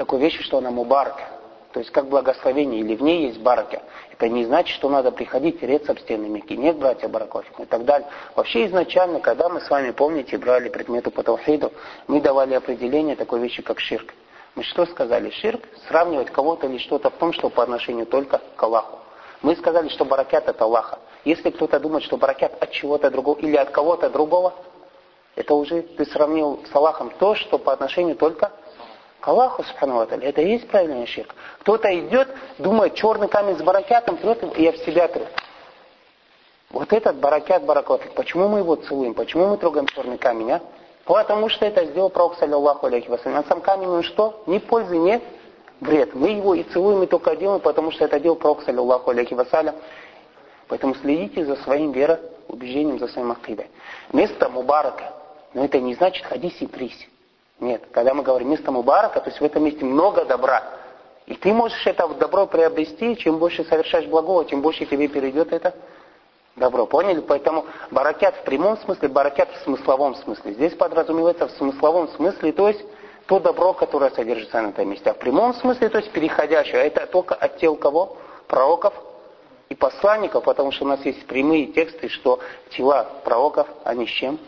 такой 0.00 0.18
вещи, 0.18 0.42
что 0.42 0.56
она 0.56 0.70
мубарка. 0.70 1.24
То 1.72 1.80
есть 1.80 1.92
как 1.92 2.08
благословение, 2.08 2.80
или 2.80 2.96
в 2.96 3.02
ней 3.02 3.26
есть 3.26 3.38
барака. 3.38 3.82
Это 4.10 4.30
не 4.30 4.46
значит, 4.46 4.74
что 4.74 4.88
надо 4.88 5.12
приходить 5.12 5.60
тереться 5.60 5.92
об 5.92 5.98
стены 5.98 6.26
Мекки. 6.26 6.54
Нет, 6.54 6.78
братья 6.78 7.06
Баракофик 7.06 7.60
и 7.60 7.66
так 7.66 7.84
далее. 7.84 8.08
Вообще 8.34 8.64
изначально, 8.66 9.20
когда 9.20 9.50
мы 9.50 9.60
с 9.60 9.68
вами, 9.68 9.90
помните, 9.90 10.38
брали 10.38 10.70
предметы 10.70 11.10
по 11.10 11.22
Таухиду, 11.22 11.70
мы 12.08 12.22
давали 12.22 12.54
определение 12.54 13.14
такой 13.14 13.40
вещи, 13.40 13.60
как 13.60 13.78
ширк. 13.78 14.14
Мы 14.54 14.62
что 14.62 14.86
сказали? 14.86 15.28
Ширк 15.28 15.62
сравнивать 15.86 16.30
кого-то 16.30 16.66
или 16.66 16.78
что-то 16.78 17.10
в 17.10 17.16
том, 17.16 17.34
что 17.34 17.50
по 17.50 17.62
отношению 17.62 18.06
только 18.06 18.40
к 18.56 18.62
Аллаху. 18.62 19.00
Мы 19.42 19.54
сказали, 19.54 19.90
что 19.90 20.06
баракят 20.06 20.48
от 20.48 20.62
Аллаха. 20.62 20.98
Если 21.26 21.50
кто-то 21.50 21.78
думает, 21.78 22.04
что 22.04 22.16
баракят 22.16 22.54
от 22.58 22.70
чего-то 22.70 23.10
другого 23.10 23.38
или 23.38 23.56
от 23.56 23.68
кого-то 23.68 24.08
другого, 24.08 24.54
это 25.36 25.52
уже 25.52 25.82
ты 25.82 26.06
сравнил 26.06 26.60
с 26.72 26.74
Аллахом 26.74 27.12
то, 27.18 27.34
что 27.34 27.58
по 27.58 27.74
отношению 27.74 28.16
только 28.16 28.50
к 29.20 29.28
Аллаху, 29.28 29.62
субхану 29.62 30.00
Это 30.00 30.40
и 30.40 30.50
есть 30.50 30.68
правильный 30.68 31.06
ширк. 31.06 31.34
Кто-то 31.60 31.88
идет, 31.98 32.28
думает, 32.58 32.94
черный 32.94 33.28
камень 33.28 33.56
с 33.56 33.62
баракятом 33.62 34.16
трет, 34.16 34.42
и 34.58 34.62
я 34.62 34.72
в 34.72 34.78
себя 34.78 35.08
тру. 35.08 35.26
Вот 36.70 36.92
этот 36.92 37.16
баракят, 37.16 37.64
баракат, 37.64 38.14
почему 38.14 38.48
мы 38.48 38.60
его 38.60 38.76
целуем? 38.76 39.14
Почему 39.14 39.48
мы 39.48 39.58
трогаем 39.58 39.86
черный 39.86 40.18
камень, 40.18 40.52
а? 40.52 40.60
Потому 41.04 41.48
что 41.48 41.66
это 41.66 41.84
сделал 41.86 42.08
пророк, 42.08 42.36
саллиллаху 42.36 42.86
алейхи 42.86 43.08
вассалям. 43.08 43.38
А 43.38 43.44
сам 43.44 43.60
камень, 43.60 43.88
он 43.88 44.02
что? 44.04 44.42
Ни 44.46 44.58
пользы, 44.58 44.96
нет 44.96 45.22
вред. 45.80 46.14
Мы 46.14 46.28
его 46.30 46.54
и 46.54 46.62
целуем, 46.62 47.02
и 47.02 47.06
только 47.06 47.34
делаем, 47.34 47.60
потому 47.60 47.90
что 47.90 48.04
это 48.04 48.20
делал 48.20 48.36
пророк, 48.36 48.62
саллиллаху 48.62 49.10
алейхи 49.10 49.34
вассалям. 49.34 49.74
Поэтому 50.68 50.94
следите 50.94 51.44
за 51.44 51.56
своим 51.56 51.90
вероубеждением, 51.90 53.00
за 53.00 53.08
своим 53.08 53.32
акидой. 53.32 53.66
Место 54.12 54.48
Мубарака, 54.48 55.12
но 55.52 55.64
это 55.64 55.80
не 55.80 55.94
значит 55.94 56.24
ходись 56.24 56.56
и 56.60 56.66
трись. 56.68 57.09
Нет, 57.60 57.82
когда 57.92 58.14
мы 58.14 58.22
говорим 58.22 58.50
место 58.50 58.72
Мубарака, 58.72 59.20
то 59.20 59.28
есть 59.28 59.40
в 59.40 59.44
этом 59.44 59.64
месте 59.64 59.84
много 59.84 60.24
добра. 60.24 60.62
И 61.26 61.34
ты 61.34 61.52
можешь 61.52 61.86
это 61.86 62.08
добро 62.08 62.46
приобрести, 62.46 63.16
чем 63.16 63.38
больше 63.38 63.64
совершаешь 63.64 64.06
благого, 64.06 64.44
тем 64.44 64.62
больше 64.62 64.86
тебе 64.86 65.08
перейдет 65.08 65.52
это 65.52 65.74
добро. 66.56 66.86
Поняли? 66.86 67.20
Поэтому 67.20 67.66
баракят 67.90 68.34
в 68.36 68.42
прямом 68.44 68.78
смысле, 68.78 69.08
баракят 69.08 69.50
в 69.50 69.64
смысловом 69.64 70.14
смысле. 70.16 70.54
Здесь 70.54 70.74
подразумевается 70.74 71.46
в 71.46 71.50
смысловом 71.52 72.08
смысле, 72.08 72.52
то 72.52 72.68
есть 72.68 72.84
то 73.26 73.38
добро, 73.38 73.74
которое 73.74 74.10
содержится 74.10 74.60
на 74.60 74.68
этом 74.70 74.88
месте. 74.88 75.10
А 75.10 75.14
в 75.14 75.18
прямом 75.18 75.54
смысле, 75.54 75.88
то 75.90 75.98
есть 75.98 76.10
переходящее, 76.10 76.86
это 76.86 77.06
только 77.06 77.34
от 77.34 77.58
тел 77.58 77.76
кого? 77.76 78.16
Пророков 78.48 78.94
и 79.68 79.74
посланников, 79.74 80.44
потому 80.44 80.72
что 80.72 80.84
у 80.84 80.88
нас 80.88 81.04
есть 81.04 81.26
прямые 81.26 81.66
тексты, 81.66 82.08
что 82.08 82.40
тела 82.70 83.06
пророков, 83.22 83.68
они 83.84 84.06
с 84.06 84.10
чем? 84.10 84.40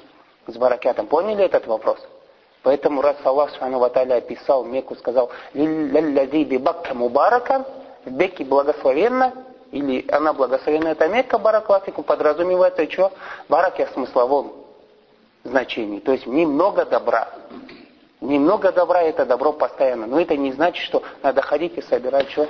С 0.49 0.57
баракятом. 0.57 1.07
Поняли 1.07 1.45
этот 1.45 1.69
вопрос? 1.69 2.01
Поэтому 2.63 3.03
раз 3.03 3.17
Аллах 3.25 3.51
Субхану 3.51 3.83
описал 3.83 4.65
Мекку, 4.65 4.95
сказал, 4.95 5.31
«Лиллади 5.53 6.45
би 6.45 6.59
бакка 6.59 6.95
мубаракан», 6.95 7.65
в 8.05 8.11
Бекке 8.11 8.45
благословенно, 8.45 9.33
или 9.71 10.05
она 10.11 10.33
благословенна, 10.33 10.89
это 10.89 11.09
Мекка, 11.09 11.39
бараклафику, 11.39 12.03
подразумевается 12.03 12.91
что? 12.91 13.13
Бараке 13.49 13.87
в 13.87 13.91
смысловом 13.91 14.53
значении. 15.45 16.01
То 16.01 16.13
есть 16.13 16.27
в 16.27 16.31
ней 16.31 16.47
много 16.47 16.85
добра. 16.85 17.29
Немного 18.21 18.71
добра 18.71 19.03
это 19.03 19.25
добро 19.25 19.53
постоянно. 19.53 20.07
Но 20.07 20.21
это 20.21 20.37
не 20.37 20.53
значит, 20.53 20.85
что 20.85 21.03
надо 21.23 21.43
ходить 21.43 21.77
и 21.79 21.83
собирать 21.83 22.31
что? 22.31 22.45
И 22.45 22.49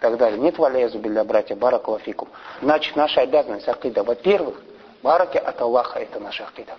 так 0.00 0.18
далее. 0.18 0.38
Нет 0.38 0.58
валязу 0.58 0.98
билля, 0.98 1.24
братья, 1.24 1.54
баракалафикум. 1.54 2.28
Значит, 2.60 2.96
наша 2.96 3.22
обязанность 3.22 3.68
акида. 3.68 4.02
Во-первых, 4.02 4.60
бараки 5.02 5.38
от 5.38 5.60
Аллаха 5.60 6.00
это 6.00 6.18
наша 6.18 6.44
акида. 6.44 6.74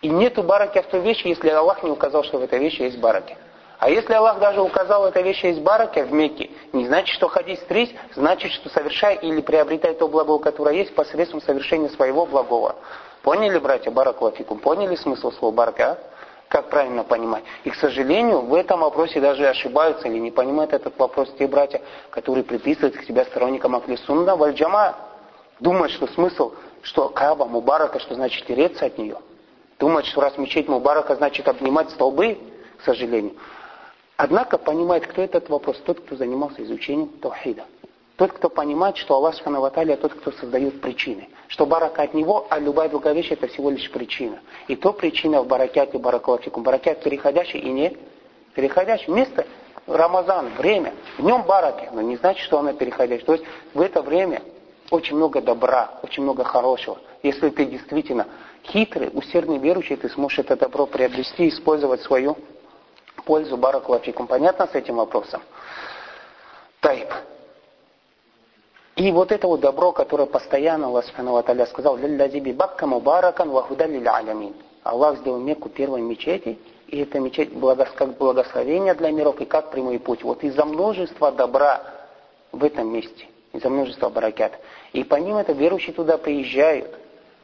И 0.00 0.08
нету 0.08 0.42
бараки 0.42 0.80
в 0.80 0.86
той 0.86 1.00
вещи, 1.00 1.26
если 1.26 1.48
Аллах 1.48 1.82
не 1.82 1.90
указал, 1.90 2.22
что 2.22 2.38
в 2.38 2.42
этой 2.42 2.60
вещи 2.60 2.82
есть 2.82 2.98
бараки. 2.98 3.36
А 3.78 3.90
если 3.90 4.12
Аллах 4.12 4.38
даже 4.38 4.60
указал, 4.60 5.06
этой 5.06 5.22
вещи 5.22 5.46
есть 5.46 5.60
бараки 5.60 6.00
в 6.00 6.12
Мекке, 6.12 6.50
не 6.72 6.86
значит, 6.86 7.14
что 7.14 7.28
ходить 7.28 7.60
стрись, 7.60 7.94
значит, 8.14 8.52
что 8.52 8.68
совершай 8.70 9.16
или 9.16 9.40
приобретай 9.40 9.94
то 9.94 10.08
благо, 10.08 10.38
которое 10.38 10.74
есть 10.74 10.94
посредством 10.94 11.40
совершения 11.40 11.88
своего 11.88 12.26
благого. 12.26 12.76
Поняли, 13.22 13.58
братья, 13.58 13.90
баракалафикум? 13.90 14.58
Поняли 14.58 14.96
смысл 14.96 15.30
слова 15.32 15.54
барака? 15.54 15.92
А? 15.92 15.98
Как 16.48 16.70
правильно 16.70 17.04
понимать? 17.04 17.44
И, 17.64 17.70
к 17.70 17.74
сожалению, 17.74 18.40
в 18.40 18.54
этом 18.54 18.80
вопросе 18.80 19.20
даже 19.20 19.46
ошибаются 19.46 20.08
или 20.08 20.18
не 20.18 20.30
понимают 20.30 20.72
этот 20.72 20.98
вопрос 20.98 21.32
те 21.38 21.46
братья, 21.46 21.80
которые 22.10 22.42
приписывают 22.42 22.96
к 22.96 23.02
себя 23.02 23.24
сторонникам 23.26 23.76
Ахлисунна 23.76 24.34
Вальджама. 24.34 24.96
Думают, 25.60 25.92
что 25.92 26.06
смысл, 26.08 26.52
что 26.82 27.10
Каба 27.10 27.44
Мубарака, 27.44 27.98
что 27.98 28.14
значит 28.14 28.46
тереться 28.46 28.86
от 28.86 28.96
нее. 28.96 29.18
Думают, 29.78 30.06
что 30.06 30.20
раз 30.20 30.36
мечеть 30.38 30.68
Мубарака, 30.68 31.14
значит 31.14 31.46
обнимать 31.46 31.90
столбы, 31.90 32.38
к 32.78 32.84
сожалению. 32.84 33.34
Однако 34.16 34.58
понимает, 34.58 35.06
кто 35.06 35.22
этот 35.22 35.48
вопрос, 35.48 35.80
тот, 35.84 36.00
кто 36.00 36.16
занимался 36.16 36.62
изучением 36.64 37.08
Таухида. 37.20 37.64
Тот, 38.16 38.32
кто 38.32 38.50
понимает, 38.50 38.96
что 38.96 39.14
Аллах 39.14 39.36
Субхану 39.36 39.70
тот, 39.70 40.14
кто 40.14 40.32
создает 40.32 40.80
причины. 40.80 41.28
Что 41.46 41.66
барака 41.66 42.02
от 42.02 42.14
него, 42.14 42.48
а 42.50 42.58
любая 42.58 42.88
другая 42.88 43.14
вещь 43.14 43.30
это 43.30 43.46
всего 43.46 43.70
лишь 43.70 43.88
причина. 43.92 44.40
И 44.66 44.74
то 44.74 44.92
причина 44.92 45.40
в 45.40 45.46
баракяте, 45.46 45.98
баракалафикум. 45.98 46.64
Баракят 46.64 47.00
переходящий 47.04 47.58
и 47.58 47.70
не 47.70 47.96
переходящий. 48.54 49.12
Место 49.12 49.46
Рамазан, 49.86 50.48
время, 50.58 50.94
в 51.16 51.22
нем 51.22 51.44
бараки, 51.44 51.88
но 51.92 52.00
не 52.00 52.16
значит, 52.16 52.42
что 52.42 52.58
оно 52.58 52.72
переходящее. 52.72 53.24
То 53.24 53.34
есть 53.34 53.44
в 53.72 53.80
это 53.80 54.02
время 54.02 54.42
очень 54.90 55.14
много 55.14 55.40
добра, 55.40 56.00
очень 56.02 56.24
много 56.24 56.42
хорошего. 56.42 56.98
Если 57.22 57.50
ты 57.50 57.66
действительно 57.66 58.26
хитрый, 58.68 59.10
усердный 59.12 59.58
верующий, 59.58 59.96
ты 59.96 60.08
сможешь 60.10 60.40
это 60.40 60.56
добро 60.56 60.86
приобрести 60.86 61.46
и 61.46 61.48
использовать 61.48 62.02
свою 62.02 62.36
пользу 63.24 63.56
баракалафикум. 63.56 64.26
Понятно 64.26 64.66
с 64.66 64.74
этим 64.74 64.96
вопросом? 64.96 65.42
Тайп. 66.80 67.08
И 68.96 69.12
вот 69.12 69.30
это 69.30 69.46
вот 69.46 69.60
добро, 69.60 69.92
которое 69.92 70.26
постоянно 70.26 70.88
Аллах 70.88 71.04
Субхану 71.04 71.40
Таля 71.42 71.66
сказал, 71.66 71.96
«Лилладиби 71.96 72.52
бакка 72.52 72.86
мубаракан 72.86 73.48
вахуда 73.50 73.84
алямин». 73.84 74.54
Аллах 74.82 75.18
сделал 75.18 75.38
Мекку 75.38 75.68
первой 75.68 76.00
мечети, 76.00 76.58
и 76.88 77.00
эта 77.00 77.20
мечеть 77.20 77.50
как 77.94 78.16
благословение 78.16 78.94
для 78.94 79.10
миров, 79.10 79.40
и 79.40 79.44
как 79.44 79.70
прямой 79.70 79.98
путь. 79.98 80.24
Вот 80.24 80.42
из-за 80.42 80.64
множества 80.64 81.30
добра 81.30 81.82
в 82.50 82.64
этом 82.64 82.92
месте, 82.92 83.28
из-за 83.52 83.68
множества 83.68 84.08
баракят. 84.08 84.52
И 84.92 85.04
по 85.04 85.16
ним 85.16 85.36
это 85.36 85.52
верующие 85.52 85.94
туда 85.94 86.18
приезжают. 86.18 86.88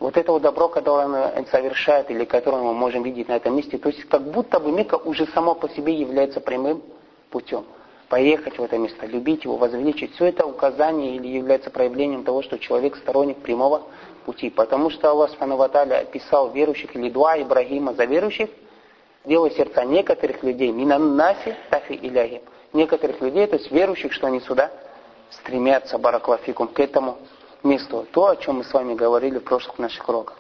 Вот 0.05 0.19
это 0.19 0.33
вот 0.33 0.43
добро, 0.43 0.69
которое 0.69 1.33
он 1.35 1.47
совершает, 1.47 2.11
или 2.11 2.27
которое 2.27 2.63
мы 2.63 2.75
можем 2.75 3.03
видеть 3.03 3.27
на 3.29 3.37
этом 3.37 3.57
месте, 3.57 3.79
то 3.79 3.89
есть 3.89 4.05
как 4.05 4.21
будто 4.21 4.61
бы 4.61 4.71
Мекка 4.71 4.97
уже 4.97 5.27
само 5.29 5.55
по 5.55 5.67
себе 5.71 5.95
является 5.95 6.43
прямым 6.43 6.83
путем 7.31 7.65
поехать 8.11 8.59
в 8.59 8.63
это 8.63 8.77
место, 8.77 9.07
любить 9.07 9.45
его, 9.45 9.57
возвеличить. 9.57 10.13
Все 10.13 10.27
это 10.27 10.45
указание 10.45 11.17
или 11.17 11.29
является 11.29 11.71
проявлением 11.71 12.23
того, 12.23 12.43
что 12.43 12.59
человек 12.59 12.97
сторонник 12.97 13.39
прямого 13.39 13.85
пути. 14.27 14.51
Потому 14.51 14.91
что 14.91 15.09
Аллах 15.09 15.31
Субхану 15.31 15.59
описал 15.59 16.51
верующих 16.51 16.95
или 16.95 17.09
дуа 17.09 17.41
Ибрагима 17.41 17.95
за 17.95 18.05
верующих, 18.05 18.51
делая 19.25 19.53
сердца 19.53 19.87
некоторых 19.87 20.43
людей, 20.43 20.71
минаннаси 20.71 21.57
тафи 21.71 21.99
иляхи. 22.03 22.43
Некоторых 22.75 23.23
людей, 23.23 23.47
то 23.47 23.57
есть 23.57 23.71
верующих, 23.71 24.13
что 24.13 24.27
они 24.27 24.41
сюда 24.41 24.71
стремятся, 25.31 25.97
бараклафикум, 25.97 26.69
к 26.69 26.79
этому 26.79 27.17
месту. 27.65 28.07
То, 28.13 28.29
о 28.29 28.37
чем 28.37 28.57
мы 28.59 28.65
с 28.65 28.73
вами 28.73 28.95
говорили 28.95 29.39
в 29.39 29.45
прошлых 29.45 29.79
наших 29.79 30.09
уроках. 30.09 30.39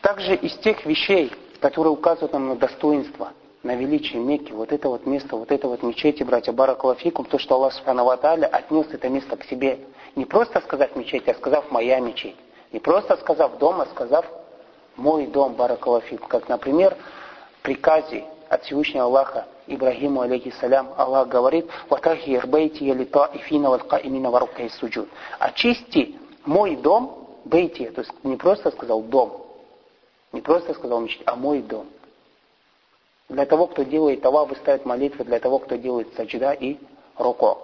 Также 0.00 0.34
из 0.34 0.54
тех 0.58 0.84
вещей, 0.84 1.32
которые 1.60 1.92
указывают 1.92 2.32
нам 2.32 2.48
на 2.48 2.56
достоинство– 2.56 3.32
на 3.64 3.74
величие 3.74 4.20
Мекки, 4.20 4.52
вот 4.52 4.72
это 4.72 4.88
вот 4.88 5.06
место, 5.06 5.36
вот 5.36 5.50
это 5.50 5.66
вот 5.66 5.82
мечети, 5.82 6.22
братья 6.22 6.52
Баракалафикум, 6.52 7.24
то, 7.24 7.38
что 7.38 7.54
Аллах 7.54 7.72
Субхану 7.72 8.08
отнес 8.08 8.86
это 8.92 9.08
место 9.08 9.36
к 9.36 9.44
себе. 9.44 9.80
Не 10.14 10.26
просто 10.26 10.60
сказав 10.60 10.94
мечеть, 10.94 11.26
а 11.28 11.34
сказав 11.34 11.70
моя 11.70 11.98
мечеть. 11.98 12.36
Не 12.72 12.78
просто 12.78 13.16
сказав 13.16 13.58
дом, 13.58 13.80
а 13.80 13.86
сказав 13.86 14.26
мой 14.96 15.26
дом 15.26 15.54
Баракалафикум. 15.54 16.28
Как, 16.28 16.48
например, 16.48 16.94
в 17.58 17.62
приказе 17.62 18.24
от 18.50 18.62
Всевышнего 18.64 19.04
Аллаха 19.04 19.46
Ибрагиму, 19.66 20.20
алейхиссалям, 20.20 20.90
Аллах 20.96 21.28
говорит, 21.28 21.66
«Ватахир 21.88 22.46
бейти 22.46 22.84
ялита 22.84 23.30
ифина 23.32 23.70
ватка 23.70 23.96
имина 23.96 24.30
варукка 24.30 24.68
суджуд». 24.68 25.08
Очисти 25.38 26.16
мой 26.44 26.76
дом, 26.76 27.40
бейти, 27.44 27.86
то 27.86 28.02
есть 28.02 28.12
не 28.24 28.36
просто 28.36 28.70
сказал 28.70 29.02
дом, 29.02 29.42
не 30.32 30.40
просто 30.40 30.74
сказал 30.74 31.00
мечеть, 31.00 31.22
а 31.26 31.36
мой 31.36 31.62
дом– 31.62 31.86
для 33.28 33.46
того, 33.46 33.66
кто 33.66 33.82
делает 33.82 34.22
таваф 34.22 34.52
и 34.52 34.56
ставит 34.56 34.84
молитвы, 34.84 35.24
для 35.24 35.38
того, 35.38 35.58
кто 35.58 35.76
делает 35.76 36.14
саджда 36.14 36.52
и 36.52 36.76
руку. 37.16 37.58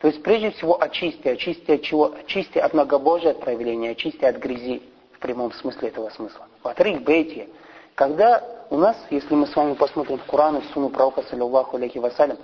То 0.00 0.08
есть 0.08 0.22
прежде 0.22 0.50
всего 0.50 0.80
очисти, 0.80 1.28
очисти 1.28 1.72
от 1.72 1.82
чего? 1.82 2.12
Очисти 2.12 2.58
от 2.58 2.72
многобожия, 2.72 3.32
от 3.32 3.40
проявления, 3.40 3.90
очисти 3.90 4.24
от 4.24 4.36
грязи 4.36 4.82
в 5.12 5.18
прямом 5.18 5.52
смысле 5.52 5.88
этого 5.88 6.10
смысла. 6.10 6.46
Ватрик 6.62 7.02
бейти. 7.02 7.48
Когда 7.94 8.42
у 8.70 8.76
нас, 8.76 8.96
если 9.10 9.34
мы 9.34 9.46
с 9.46 9.54
вами 9.54 9.74
посмотрим 9.74 10.18
в 10.18 10.24
Коран 10.24 10.56
и 10.56 10.60
в 10.60 10.66
Суну 10.72 10.88
пророка, 10.88 11.22
саллиллаху 11.22 11.76
алейхи 11.76 11.98
вассалям, 11.98 12.38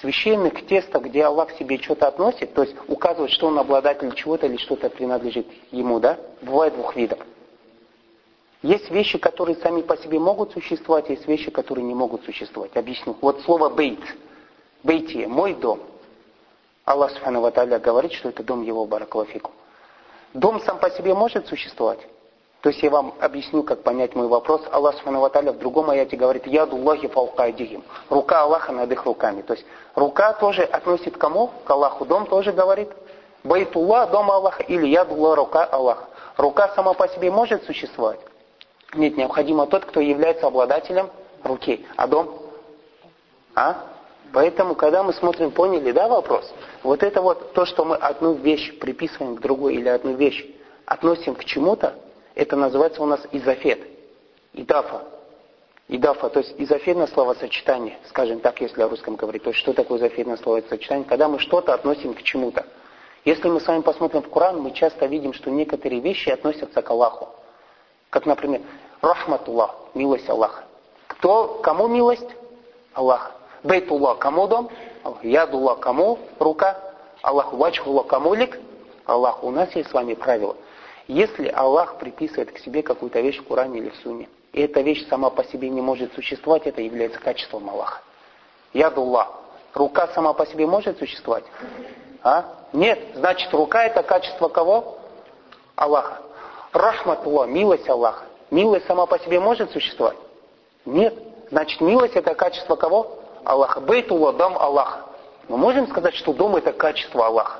священных 0.00 0.66
текстов, 0.66 1.02
где 1.04 1.24
Аллах 1.24 1.52
себе 1.52 1.78
что-то 1.78 2.08
относит, 2.08 2.52
то 2.54 2.62
есть 2.62 2.76
указывает, 2.86 3.30
что 3.30 3.46
он 3.46 3.58
обладатель 3.58 4.12
чего-то 4.14 4.46
или 4.46 4.56
что-то 4.58 4.90
принадлежит 4.90 5.46
ему, 5.70 5.98
да, 6.00 6.18
бывает 6.42 6.74
двух 6.74 6.96
видов. 6.96 7.18
Есть 8.62 8.90
вещи, 8.90 9.16
которые 9.16 9.56
сами 9.56 9.80
по 9.80 9.96
себе 9.96 10.18
могут 10.18 10.52
существовать, 10.52 11.08
есть 11.08 11.26
вещи, 11.26 11.50
которые 11.50 11.84
не 11.84 11.94
могут 11.94 12.24
существовать. 12.24 12.76
Объясню. 12.76 13.16
Вот 13.22 13.40
слово 13.40 13.70
бейт. 13.70 14.00
Бейти, 14.82 15.26
мой 15.26 15.54
дом. 15.54 15.80
Аллах 16.84 17.12
Субхану 17.12 17.40
Ва 17.40 17.50
говорит, 17.50 18.12
что 18.12 18.28
это 18.28 18.42
дом 18.42 18.62
его 18.62 18.84
баракалафику. 18.84 19.52
Дом 20.34 20.60
сам 20.60 20.78
по 20.78 20.90
себе 20.90 21.14
может 21.14 21.46
существовать? 21.46 22.00
То 22.60 22.68
есть 22.68 22.82
я 22.82 22.90
вам 22.90 23.14
объясню, 23.20 23.62
как 23.62 23.82
понять 23.82 24.14
мой 24.14 24.28
вопрос. 24.28 24.62
Аллах 24.70 24.96
Субхану 24.96 25.20
в 25.52 25.58
другом 25.58 25.88
аяте 25.88 26.16
говорит, 26.16 26.46
яду 26.46 26.76
Аллахи 26.76 27.08
фалкайдихим. 27.08 27.82
Рука 28.10 28.42
Аллаха 28.42 28.72
над 28.72 28.92
их 28.92 29.04
руками. 29.06 29.40
То 29.40 29.54
есть 29.54 29.64
рука 29.94 30.34
тоже 30.34 30.64
относит 30.64 31.16
к 31.16 31.18
кому? 31.18 31.50
К 31.64 31.70
Аллаху. 31.70 32.04
Дом 32.04 32.26
тоже 32.26 32.52
говорит. 32.52 32.90
Байтуллах, 33.44 34.10
дом 34.10 34.30
Аллаха, 34.30 34.62
или 34.62 34.86
ядуллах, 34.86 35.36
рука 35.36 35.64
Аллаха. 35.64 36.04
Рука 36.36 36.68
сама 36.74 36.92
по 36.92 37.08
себе 37.08 37.30
может 37.30 37.64
существовать? 37.64 38.20
Нет, 38.94 39.16
необходимо 39.16 39.66
тот, 39.66 39.86
кто 39.86 40.00
является 40.00 40.46
обладателем 40.46 41.08
руки. 41.42 41.86
А 41.96 42.06
дом? 42.06 42.42
А? 43.54 43.86
Поэтому, 44.32 44.74
когда 44.74 45.02
мы 45.02 45.14
смотрим, 45.14 45.50
поняли, 45.50 45.92
да, 45.92 46.08
вопрос? 46.08 46.52
Вот 46.82 47.02
это 47.02 47.22
вот 47.22 47.54
то, 47.54 47.64
что 47.64 47.86
мы 47.86 47.96
одну 47.96 48.34
вещь 48.34 48.78
приписываем 48.78 49.36
к 49.36 49.40
другой 49.40 49.74
или 49.74 49.88
одну 49.88 50.14
вещь 50.14 50.44
относим 50.84 51.34
к 51.34 51.44
чему-то, 51.44 51.94
это 52.40 52.56
называется 52.56 53.02
у 53.02 53.06
нас 53.06 53.20
изофет. 53.32 53.80
Идафа. 54.54 55.02
Идафа, 55.88 56.30
то 56.30 56.40
есть 56.40 56.54
изофетное 56.56 57.06
словосочетание, 57.08 57.98
скажем 58.08 58.40
так, 58.40 58.62
если 58.62 58.80
о 58.80 58.88
русском 58.88 59.16
говорить. 59.16 59.42
То 59.42 59.50
есть 59.50 59.60
что 59.60 59.74
такое 59.74 59.98
изофетное 59.98 60.38
словосочетание? 60.38 61.04
Когда 61.04 61.28
мы 61.28 61.38
что-то 61.38 61.74
относим 61.74 62.14
к 62.14 62.22
чему-то. 62.22 62.64
Если 63.26 63.46
мы 63.46 63.60
с 63.60 63.66
вами 63.66 63.82
посмотрим 63.82 64.22
в 64.22 64.30
Коран, 64.30 64.58
мы 64.58 64.70
часто 64.70 65.04
видим, 65.04 65.34
что 65.34 65.50
некоторые 65.50 66.00
вещи 66.00 66.30
относятся 66.30 66.80
к 66.80 66.88
Аллаху. 66.88 67.28
Как, 68.08 68.24
например, 68.24 68.62
рахматуллах, 69.02 69.76
милость 69.92 70.30
Аллаха. 70.30 70.64
Кто, 71.08 71.60
кому 71.62 71.88
милость? 71.88 72.30
Аллах. 72.94 73.32
Бейтуллах, 73.62 74.18
кому 74.18 74.48
дом? 74.48 74.70
Ядуллах, 75.22 75.80
кому 75.80 76.18
рука? 76.38 76.78
Аллах, 77.20 77.52
вачхуллах, 77.52 78.06
кому 78.06 78.32
лик? 78.32 78.58
Аллах. 79.04 79.44
У 79.44 79.50
нас 79.50 79.70
есть 79.76 79.90
с 79.90 79.92
вами 79.92 80.14
правило. 80.14 80.56
Если 81.10 81.48
Аллах 81.48 81.96
приписывает 81.98 82.52
к 82.52 82.58
себе 82.58 82.84
какую-то 82.84 83.18
вещь 83.18 83.40
в 83.40 83.48
Коране 83.48 83.80
или 83.80 83.88
в 83.88 83.96
Суне, 83.96 84.28
и 84.52 84.62
эта 84.62 84.80
вещь 84.80 85.08
сама 85.08 85.28
по 85.28 85.42
себе 85.42 85.68
не 85.68 85.80
может 85.80 86.14
существовать, 86.14 86.68
это 86.68 86.80
является 86.82 87.18
качеством 87.18 87.68
Аллаха. 87.68 88.00
Ядуллах. 88.72 89.26
Рука 89.74 90.06
сама 90.14 90.34
по 90.34 90.46
себе 90.46 90.68
может 90.68 91.00
существовать? 91.00 91.42
А? 92.22 92.44
Нет. 92.72 93.00
Значит, 93.16 93.52
рука 93.52 93.86
это 93.86 94.04
качество 94.04 94.46
кого? 94.46 95.00
Аллаха. 95.74 96.22
Рахматуллах, 96.72 97.48
милость 97.48 97.88
Аллаха. 97.88 98.26
Милость 98.52 98.86
сама 98.86 99.06
по 99.06 99.18
себе 99.18 99.40
может 99.40 99.72
существовать? 99.72 100.16
Нет. 100.84 101.12
Значит, 101.50 101.80
милость 101.80 102.14
это 102.14 102.36
качество 102.36 102.76
кого? 102.76 103.18
Аллаха. 103.44 103.80
Бейтуллах, 103.80 104.36
дом 104.36 104.56
Аллаха. 104.56 105.06
Мы 105.48 105.56
можем 105.56 105.88
сказать, 105.88 106.14
что 106.14 106.32
дом 106.32 106.54
это 106.54 106.72
качество 106.72 107.26
Аллаха? 107.26 107.58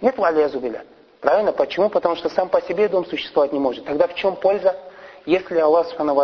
Нет, 0.00 0.16
валязубиля. 0.16 0.86
Правильно? 1.26 1.50
Почему? 1.50 1.88
Потому 1.88 2.14
что 2.14 2.28
сам 2.28 2.48
по 2.48 2.62
себе 2.62 2.88
дом 2.88 3.04
существовать 3.04 3.52
не 3.52 3.58
может. 3.58 3.84
Тогда 3.84 4.06
в 4.06 4.14
чем 4.14 4.36
польза? 4.36 4.76
Если 5.24 5.58
Аллах 5.58 5.88
Субхану 5.88 6.16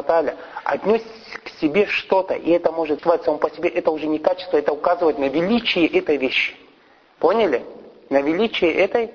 отнес 0.62 1.02
к 1.42 1.48
себе 1.60 1.86
что-то, 1.86 2.34
и 2.34 2.52
это 2.52 2.70
может 2.70 2.98
существовать 2.98 3.24
само 3.24 3.38
по 3.38 3.50
себе, 3.50 3.68
это 3.70 3.90
уже 3.90 4.06
не 4.06 4.20
качество, 4.20 4.56
это 4.56 4.72
указывает 4.72 5.18
на 5.18 5.24
величие 5.24 5.88
этой 5.88 6.18
вещи. 6.18 6.54
Поняли? 7.18 7.64
На 8.10 8.20
величие 8.20 8.74
этой 8.74 9.12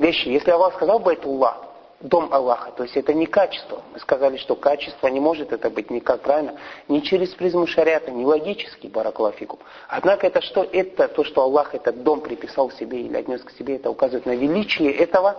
вещи. 0.00 0.26
Если 0.30 0.50
Аллах 0.50 0.74
сказал 0.74 0.98
Байтуллах, 0.98 1.64
дом 2.00 2.32
Аллаха. 2.32 2.72
То 2.72 2.82
есть 2.82 2.96
это 2.96 3.14
не 3.14 3.26
качество. 3.26 3.82
Мы 3.92 3.98
сказали, 3.98 4.36
что 4.36 4.54
качество 4.56 5.08
не 5.08 5.20
может 5.20 5.52
это 5.52 5.70
быть 5.70 5.90
никак, 5.90 6.20
правильно? 6.20 6.54
Не 6.88 7.02
через 7.02 7.30
призму 7.30 7.66
шариата, 7.66 8.10
не 8.10 8.24
логически, 8.24 8.86
баракулафику. 8.86 9.58
Однако 9.88 10.26
это 10.26 10.40
что? 10.40 10.64
Это 10.64 11.08
то, 11.08 11.24
что 11.24 11.42
Аллах 11.42 11.74
этот 11.74 12.02
дом 12.02 12.20
приписал 12.20 12.70
себе 12.72 13.00
или 13.00 13.16
отнес 13.16 13.42
к 13.42 13.50
себе, 13.52 13.76
это 13.76 13.90
указывает 13.90 14.26
на 14.26 14.34
величие 14.34 14.92
этого 14.92 15.36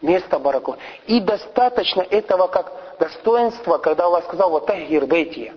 места 0.00 0.38
баракулафику. 0.38 0.84
И 1.06 1.20
достаточно 1.20 2.02
этого 2.02 2.46
как 2.46 2.72
достоинства, 2.98 3.78
когда 3.78 4.04
Аллах 4.04 4.24
сказал, 4.24 4.50
вот 4.50 4.66
тахир 4.66 5.06
бейтия, 5.06 5.54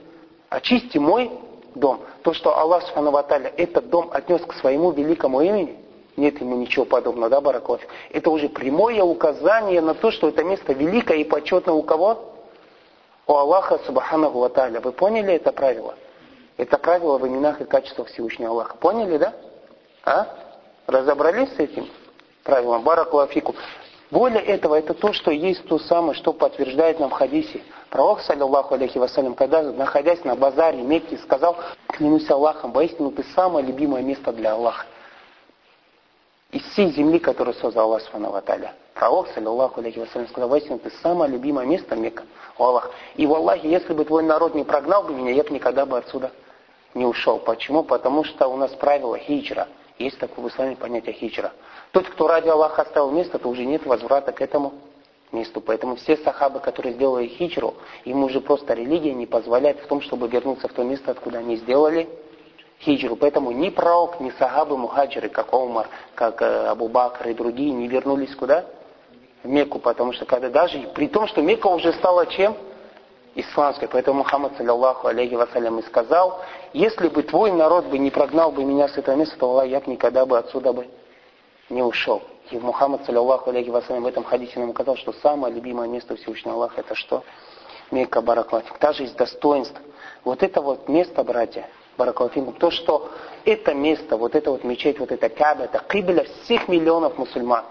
очисти 0.50 0.98
мой 0.98 1.32
дом. 1.76 2.02
То, 2.24 2.34
что 2.34 2.58
Аллах, 2.58 2.84
Субхану 2.84 3.15
этот 3.15 3.89
дом 3.89 4.10
отнес 4.12 4.41
к 4.41 4.54
своему 4.54 4.91
великому 4.91 5.41
имени– 5.41 5.78
нет 6.20 6.40
ему 6.40 6.56
ничего 6.56 6.86
подобного, 6.86 7.30
да, 7.30 7.42
Бараков? 7.42 7.82
Это 8.12 8.30
уже 8.30 8.50
прямое 8.50 9.02
указание 9.02 9.82
на 9.82 9.94
то, 9.94 10.12
что 10.12 10.30
это 10.30 10.44
место 10.44 10.74
великое 10.74 11.18
и 11.18 11.24
почетное 11.24 11.74
у 11.74 11.82
кого? 11.82 12.36
У 13.26 13.34
Аллаха 13.34 13.80
Субханаху 13.86 14.40
Ва 14.40 14.52
Вы 14.84 14.92
поняли 14.92 15.34
это 15.34 15.52
правило? 15.52 15.96
Это 16.58 16.78
правило 16.78 17.18
в 17.18 17.28
именах 17.28 17.62
и 17.62 17.66
качествах 17.66 18.08
Всевышнего 18.10 18.52
Аллаха. 18.52 18.76
Поняли, 18.78 19.18
да? 19.18 19.34
А? 20.04 20.28
Разобрались 20.88 21.54
с 21.56 21.60
этим 21.60 21.88
правилом? 22.44 22.84
Баракулафику. 22.84 23.56
Более 24.12 24.42
этого, 24.42 24.76
это 24.76 24.94
то, 24.96 25.14
что 25.14 25.32
есть 25.32 25.68
то 25.68 25.78
самое, 25.78 26.16
что 26.16 26.34
подтверждает 26.34 27.00
нам 27.00 27.12
в 27.12 27.14
хадисе. 27.14 27.62
Пророк, 27.92 28.22
саллиллаху 28.22 28.74
алейхи 28.74 28.98
вассалям, 28.98 29.36
когда, 29.36 29.62
находясь 29.62 30.24
на 30.24 30.36
базаре 30.36 30.82
Мекки, 30.82 31.16
сказал, 31.18 31.58
клянусь 31.88 32.30
Аллахом, 32.30 32.72
воистину 32.72 33.12
ты 33.12 33.24
самое 33.36 33.66
любимое 33.66 34.02
место 34.02 34.32
для 34.34 34.54
Аллаха 34.54 34.86
из 36.52 36.64
всей 36.72 36.92
земли, 36.92 37.20
которую 37.20 37.54
создал 37.56 37.86
Аллах 37.86 38.02
Субхану 38.02 38.32
Ваталя. 38.32 38.74
Пророк, 38.96 39.28
саллиллаху 39.30 39.80
алейхи 39.80 40.00
вассалям, 40.00 40.28
сказал, 40.28 40.50
воистину, 40.50 40.80
ты 40.80 40.90
самое 41.02 41.32
любимое 41.32 41.66
место 41.66 41.96
Мекка, 41.96 42.24
у 42.58 42.64
Аллаха. 42.64 42.92
И 43.16 43.26
в 43.26 43.34
Аллахе, 43.34 43.70
если 43.70 43.94
бы 43.94 44.04
твой 44.04 44.24
народ 44.24 44.56
не 44.56 44.64
прогнал 44.64 45.04
бы 45.04 45.14
меня, 45.14 45.32
я 45.32 45.44
бы 45.44 45.52
никогда 45.52 45.86
бы 45.86 45.98
отсюда 45.98 46.32
не 46.96 47.06
ушел. 47.06 47.38
Почему? 47.38 47.84
Потому 47.84 48.24
что 48.24 48.48
у 48.48 48.58
нас 48.58 48.72
правило 48.72 49.18
хиджра. 49.18 49.68
Есть 50.00 50.18
такое 50.18 50.46
в 50.46 50.48
исламе 50.50 50.76
понятие 50.76 51.14
хиджра. 51.14 51.54
Тот, 51.92 52.08
кто 52.10 52.28
ради 52.28 52.50
Аллаха 52.50 52.82
оставил 52.82 53.12
место, 53.12 53.38
то 53.38 53.48
уже 53.48 53.66
нет 53.66 53.86
возврата 53.86 54.32
к 54.32 54.42
этому 54.42 54.74
месту. 55.32 55.62
Поэтому 55.62 55.96
все 55.98 56.18
сахабы, 56.18 56.60
которые 56.60 56.94
сделали 56.96 57.28
хиджру, 57.28 57.76
им 58.06 58.24
уже 58.24 58.42
просто 58.42 58.74
религия 58.74 59.14
не 59.14 59.28
позволяет 59.28 59.80
в 59.82 59.88
том, 59.88 60.02
чтобы 60.02 60.28
вернуться 60.28 60.68
в 60.68 60.74
то 60.74 60.84
место, 60.84 61.12
откуда 61.12 61.40
они 61.40 61.58
сделали 61.58 62.10
хиджру. 62.82 63.15
Поэтому 63.15 63.52
ни 63.52 63.70
пророк, 63.70 64.20
ни 64.20 64.32
сахабы 64.32 64.78
мухаджиры, 64.78 65.30
как 65.30 65.54
Омар, 65.54 65.88
как 66.15 66.42
э, 66.42 66.68
Абу 66.68 66.88
Бакр 66.88 67.30
и 67.30 67.34
другие, 67.34 67.72
не 67.72 67.88
вернулись 67.88 68.36
куда? 68.36 68.65
В 69.44 69.48
Мекку, 69.48 69.80
потому 69.80 70.13
что 70.13 70.26
когда 70.26 70.50
даже, 70.50 70.80
при 70.94 71.08
том, 71.08 71.28
что 71.28 71.42
Мекка 71.42 71.68
уже 71.68 71.94
стала 71.94 72.26
чем? 72.26 72.56
Исламской. 73.36 73.88
Поэтому 73.88 74.20
Мухаммад, 74.20 74.58
саллиллаху 74.58 75.08
алейхи 75.08 75.36
вассалям, 75.36 75.80
и 75.80 75.84
сказал, 75.84 76.42
если 76.74 77.08
бы 77.08 77.24
твой 77.24 77.52
народ 77.52 77.86
бы 77.86 77.98
не 77.98 78.12
прогнал 78.12 78.52
бы 78.52 78.63
меня 78.63 78.88
с 78.88 78.98
этого 78.98 79.15
места, 79.15 79.38
то 79.38 79.46
Аллах, 79.50 79.68
я 79.68 79.80
бы 79.80 79.92
никогда 79.92 80.26
бы 80.26 80.38
отсюда 80.38 80.74
бы 80.74 80.88
не 81.70 81.84
ушел. 81.84 82.22
И 82.52 82.58
Мухаммад, 82.58 83.06
саллиллаху 83.06 83.50
алейхи 83.52 83.70
вассалям, 83.70 84.04
в 84.04 84.08
этом 84.08 84.24
хадисе 84.24 84.60
нам 84.60 84.72
указал, 84.72 84.96
что 84.98 85.13
самое 85.13 85.54
любимое 85.54 85.88
место 85.88 86.15
Всевышнего 86.15 86.56
Аллаха, 86.56 86.82
это 86.82 86.96
что? 86.96 87.24
Мекка 87.92 88.22
Бараклатик. 88.22 88.78
Даже 88.80 89.04
из 89.04 89.12
достоинств. 89.12 89.80
Вот 90.24 90.44
это 90.44 90.62
вот 90.62 90.89
место, 90.89 91.24
братья, 91.24 91.68
Баракалфингум, 92.00 92.54
то, 92.56 92.72
что 92.72 93.10
это 93.46 93.74
место, 93.74 94.16
вот 94.16 94.34
это 94.34 94.52
вот 94.52 94.64
мечеть, 94.64 95.00
вот 95.00 95.12
это 95.12 95.28
Каба, 95.30 95.66
это 95.66 95.84
кибля 95.90 96.24
всех 96.24 96.70
миллионов 96.70 97.18
мусульман. 97.18 97.66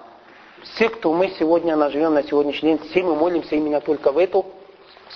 Все, 0.62 0.88
кто 0.90 1.12
мы 1.12 1.30
сегодня 1.30 1.76
живем 1.88 2.14
на 2.14 2.22
сегодняшний 2.22 2.76
день, 2.76 2.90
все 2.90 3.02
мы 3.02 3.14
молимся 3.14 3.56
именно 3.56 3.80
только 3.80 4.12
в 4.12 4.18
эту 4.18 4.44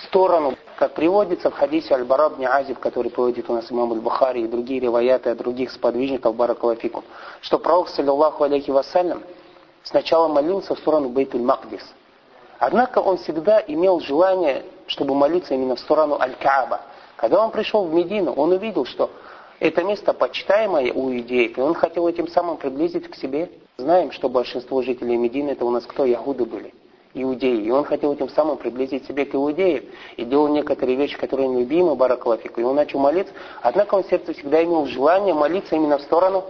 сторону. 0.05 0.55
Как 0.77 0.95
приводится 0.95 1.51
в 1.51 1.53
хадисе 1.53 1.93
Аль-Бараб 1.93 2.39
Азиб, 2.39 2.79
который 2.79 3.11
приводит 3.11 3.49
у 3.49 3.53
нас 3.53 3.71
имам 3.71 3.93
Аль-Бухари 3.93 4.41
и 4.41 4.47
другие 4.47 4.79
реваяты 4.79 5.29
от 5.29 5.37
других 5.37 5.71
сподвижников 5.71 6.35
Баракалафику, 6.35 7.03
что 7.41 7.59
пророк, 7.59 7.89
саллиллаху 7.89 8.43
алейхи 8.43 8.71
вассалям, 8.71 9.21
сначала 9.83 10.27
молился 10.27 10.73
в 10.75 10.79
сторону 10.79 11.09
Бейтуль-Магдис. 11.09 11.83
Однако 12.59 12.99
он 12.99 13.17
всегда 13.17 13.61
имел 13.67 13.99
желание, 13.99 14.65
чтобы 14.87 15.13
молиться 15.13 15.53
именно 15.53 15.75
в 15.75 15.79
сторону 15.79 16.17
Аль-Кааба. 16.19 16.81
Когда 17.17 17.43
он 17.43 17.51
пришел 17.51 17.85
в 17.85 17.93
Медину, 17.93 18.33
он 18.33 18.51
увидел, 18.51 18.85
что 18.85 19.09
это 19.59 19.83
место 19.83 20.13
почитаемое 20.13 20.91
у 20.91 21.11
иудеев, 21.11 21.57
и 21.57 21.61
он 21.61 21.73
хотел 21.73 22.07
этим 22.07 22.27
самым 22.27 22.57
приблизить 22.57 23.09
к 23.09 23.15
себе. 23.15 23.49
Знаем, 23.77 24.11
что 24.11 24.29
большинство 24.29 24.81
жителей 24.81 25.17
Медины, 25.17 25.51
это 25.51 25.65
у 25.65 25.69
нас 25.69 25.85
кто? 25.85 26.05
Ягуды 26.05 26.45
были, 26.45 26.73
иудеи. 27.13 27.63
И 27.63 27.71
он 27.71 27.85
хотел 27.85 28.13
этим 28.13 28.29
самым 28.29 28.57
приблизить 28.57 29.07
себе 29.07 29.25
к 29.25 29.33
иудеям. 29.33 29.85
И 30.17 30.25
делал 30.25 30.47
некоторые 30.49 30.97
вещи, 30.97 31.17
которые 31.17 31.51
любимы, 31.51 31.95
Бараклафику. 31.95 32.61
И 32.61 32.63
он 32.63 32.75
начал 32.75 32.99
молиться. 32.99 33.33
Однако 33.61 33.95
он 33.95 34.03
в 34.03 34.09
сердце 34.09 34.33
всегда 34.33 34.63
имел 34.63 34.85
желание 34.85 35.33
молиться 35.33 35.75
именно 35.75 35.97
в 35.97 36.01
сторону 36.01 36.43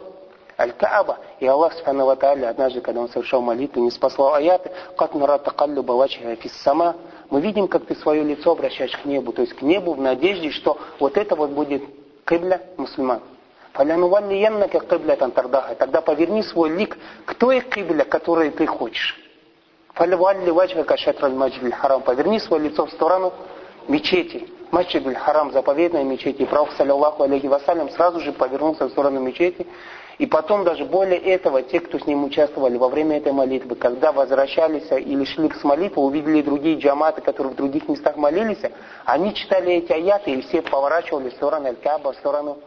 Аль-Кааба. 0.64 1.18
И 1.40 1.46
Аллах 1.46 1.74
Субхану 1.74 2.06
Ва 2.06 2.14
однажды, 2.14 2.82
когда 2.82 3.02
он 3.02 3.10
совершал 3.10 3.42
молитву, 3.42 3.82
не 3.82 3.92
спасал 3.92 4.34
аяты, 4.34 4.72
«Кат 4.98 5.14
нара 5.14 5.38
такаллю 5.38 5.84
балачиха 5.84 6.36
фис 6.36 6.54
сама». 6.62 6.96
Мы 7.30 7.42
видим, 7.42 7.68
как 7.68 7.86
ты 7.86 7.96
свое 7.96 8.24
лицо 8.24 8.52
обращаешь 8.52 8.96
к 8.96 9.06
небу, 9.06 9.34
то 9.34 9.42
есть 9.42 9.54
к 9.54 9.62
небу 9.62 9.94
в 9.94 10.02
надежде, 10.02 10.52
что 10.52 10.78
вот 11.00 11.18
это 11.18 11.36
вот 11.36 11.52
будет 11.52 11.84
кибля 12.26 12.62
мусульман. 12.78 13.22
«Фалянуваллияннака 13.74 14.80
кибля 14.82 15.16
тардаха». 15.16 15.76
Тогда 15.76 16.02
поверни 16.02 16.44
свой 16.44 16.70
лик 16.70 16.98
к 17.26 17.34
той 17.36 17.62
кибля, 17.62 18.06
которую 18.06 18.52
ты 18.52 18.66
хочешь. 18.66 19.20
«Фалявалли 19.94 20.50
ваджха 20.50 20.98
шатраль 20.98 21.34
маджидиль 21.34 21.74
харам». 21.74 22.02
Поверни 22.02 22.40
свое 22.40 22.70
лицо 22.70 22.86
в 22.86 22.92
сторону 22.92 23.34
мечети. 23.88 24.48
Маджидиль 24.72 25.16
харам, 25.16 25.52
заповедная 25.52 26.04
мечеть. 26.04 26.40
И 26.40 26.46
Пророк, 26.46 26.72
саллиллаху 26.74 27.24
алейхи 27.24 27.48
вассалям, 27.48 27.90
сразу 27.90 28.20
же 28.20 28.32
повернулся 28.32 28.86
в 28.86 28.90
сторону 28.92 29.20
мечети. 29.20 29.68
И 30.20 30.26
потом 30.26 30.64
даже 30.64 30.86
более 30.86 31.20
этого, 31.20 31.64
те, 31.64 31.80
кто 31.80 31.98
с 31.98 32.06
ним 32.06 32.24
участвовали 32.24 32.78
во 32.78 32.88
время 32.88 33.18
этой 33.18 33.32
молитвы, 33.32 33.76
когда 33.76 34.12
возвращались 34.12 34.92
или 34.92 35.24
шли 35.26 35.52
с 35.52 35.64
молитвы, 35.64 36.04
увидели 36.04 36.42
другие 36.42 36.78
джаматы, 36.78 37.22
которые 37.22 37.54
в 37.54 37.56
других 37.58 37.88
местах 37.90 38.16
молились, 38.16 38.62
они 39.06 39.34
читали 39.34 39.74
эти 39.74 39.92
аяты 39.92 40.32
и 40.32 40.42
все 40.42 40.62
поворачивали 40.62 41.30
в 41.30 41.34
сторону 41.34 41.68
Аль-Каба, 41.68 42.14
в 42.14 42.18
сторону 42.18 42.60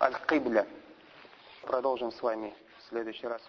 Аль-Кибля. 0.00 0.66
Продолжим 1.62 2.12
с 2.12 2.22
вами 2.22 2.54
в 2.78 2.88
следующий 2.88 3.26
раз. 3.26 3.40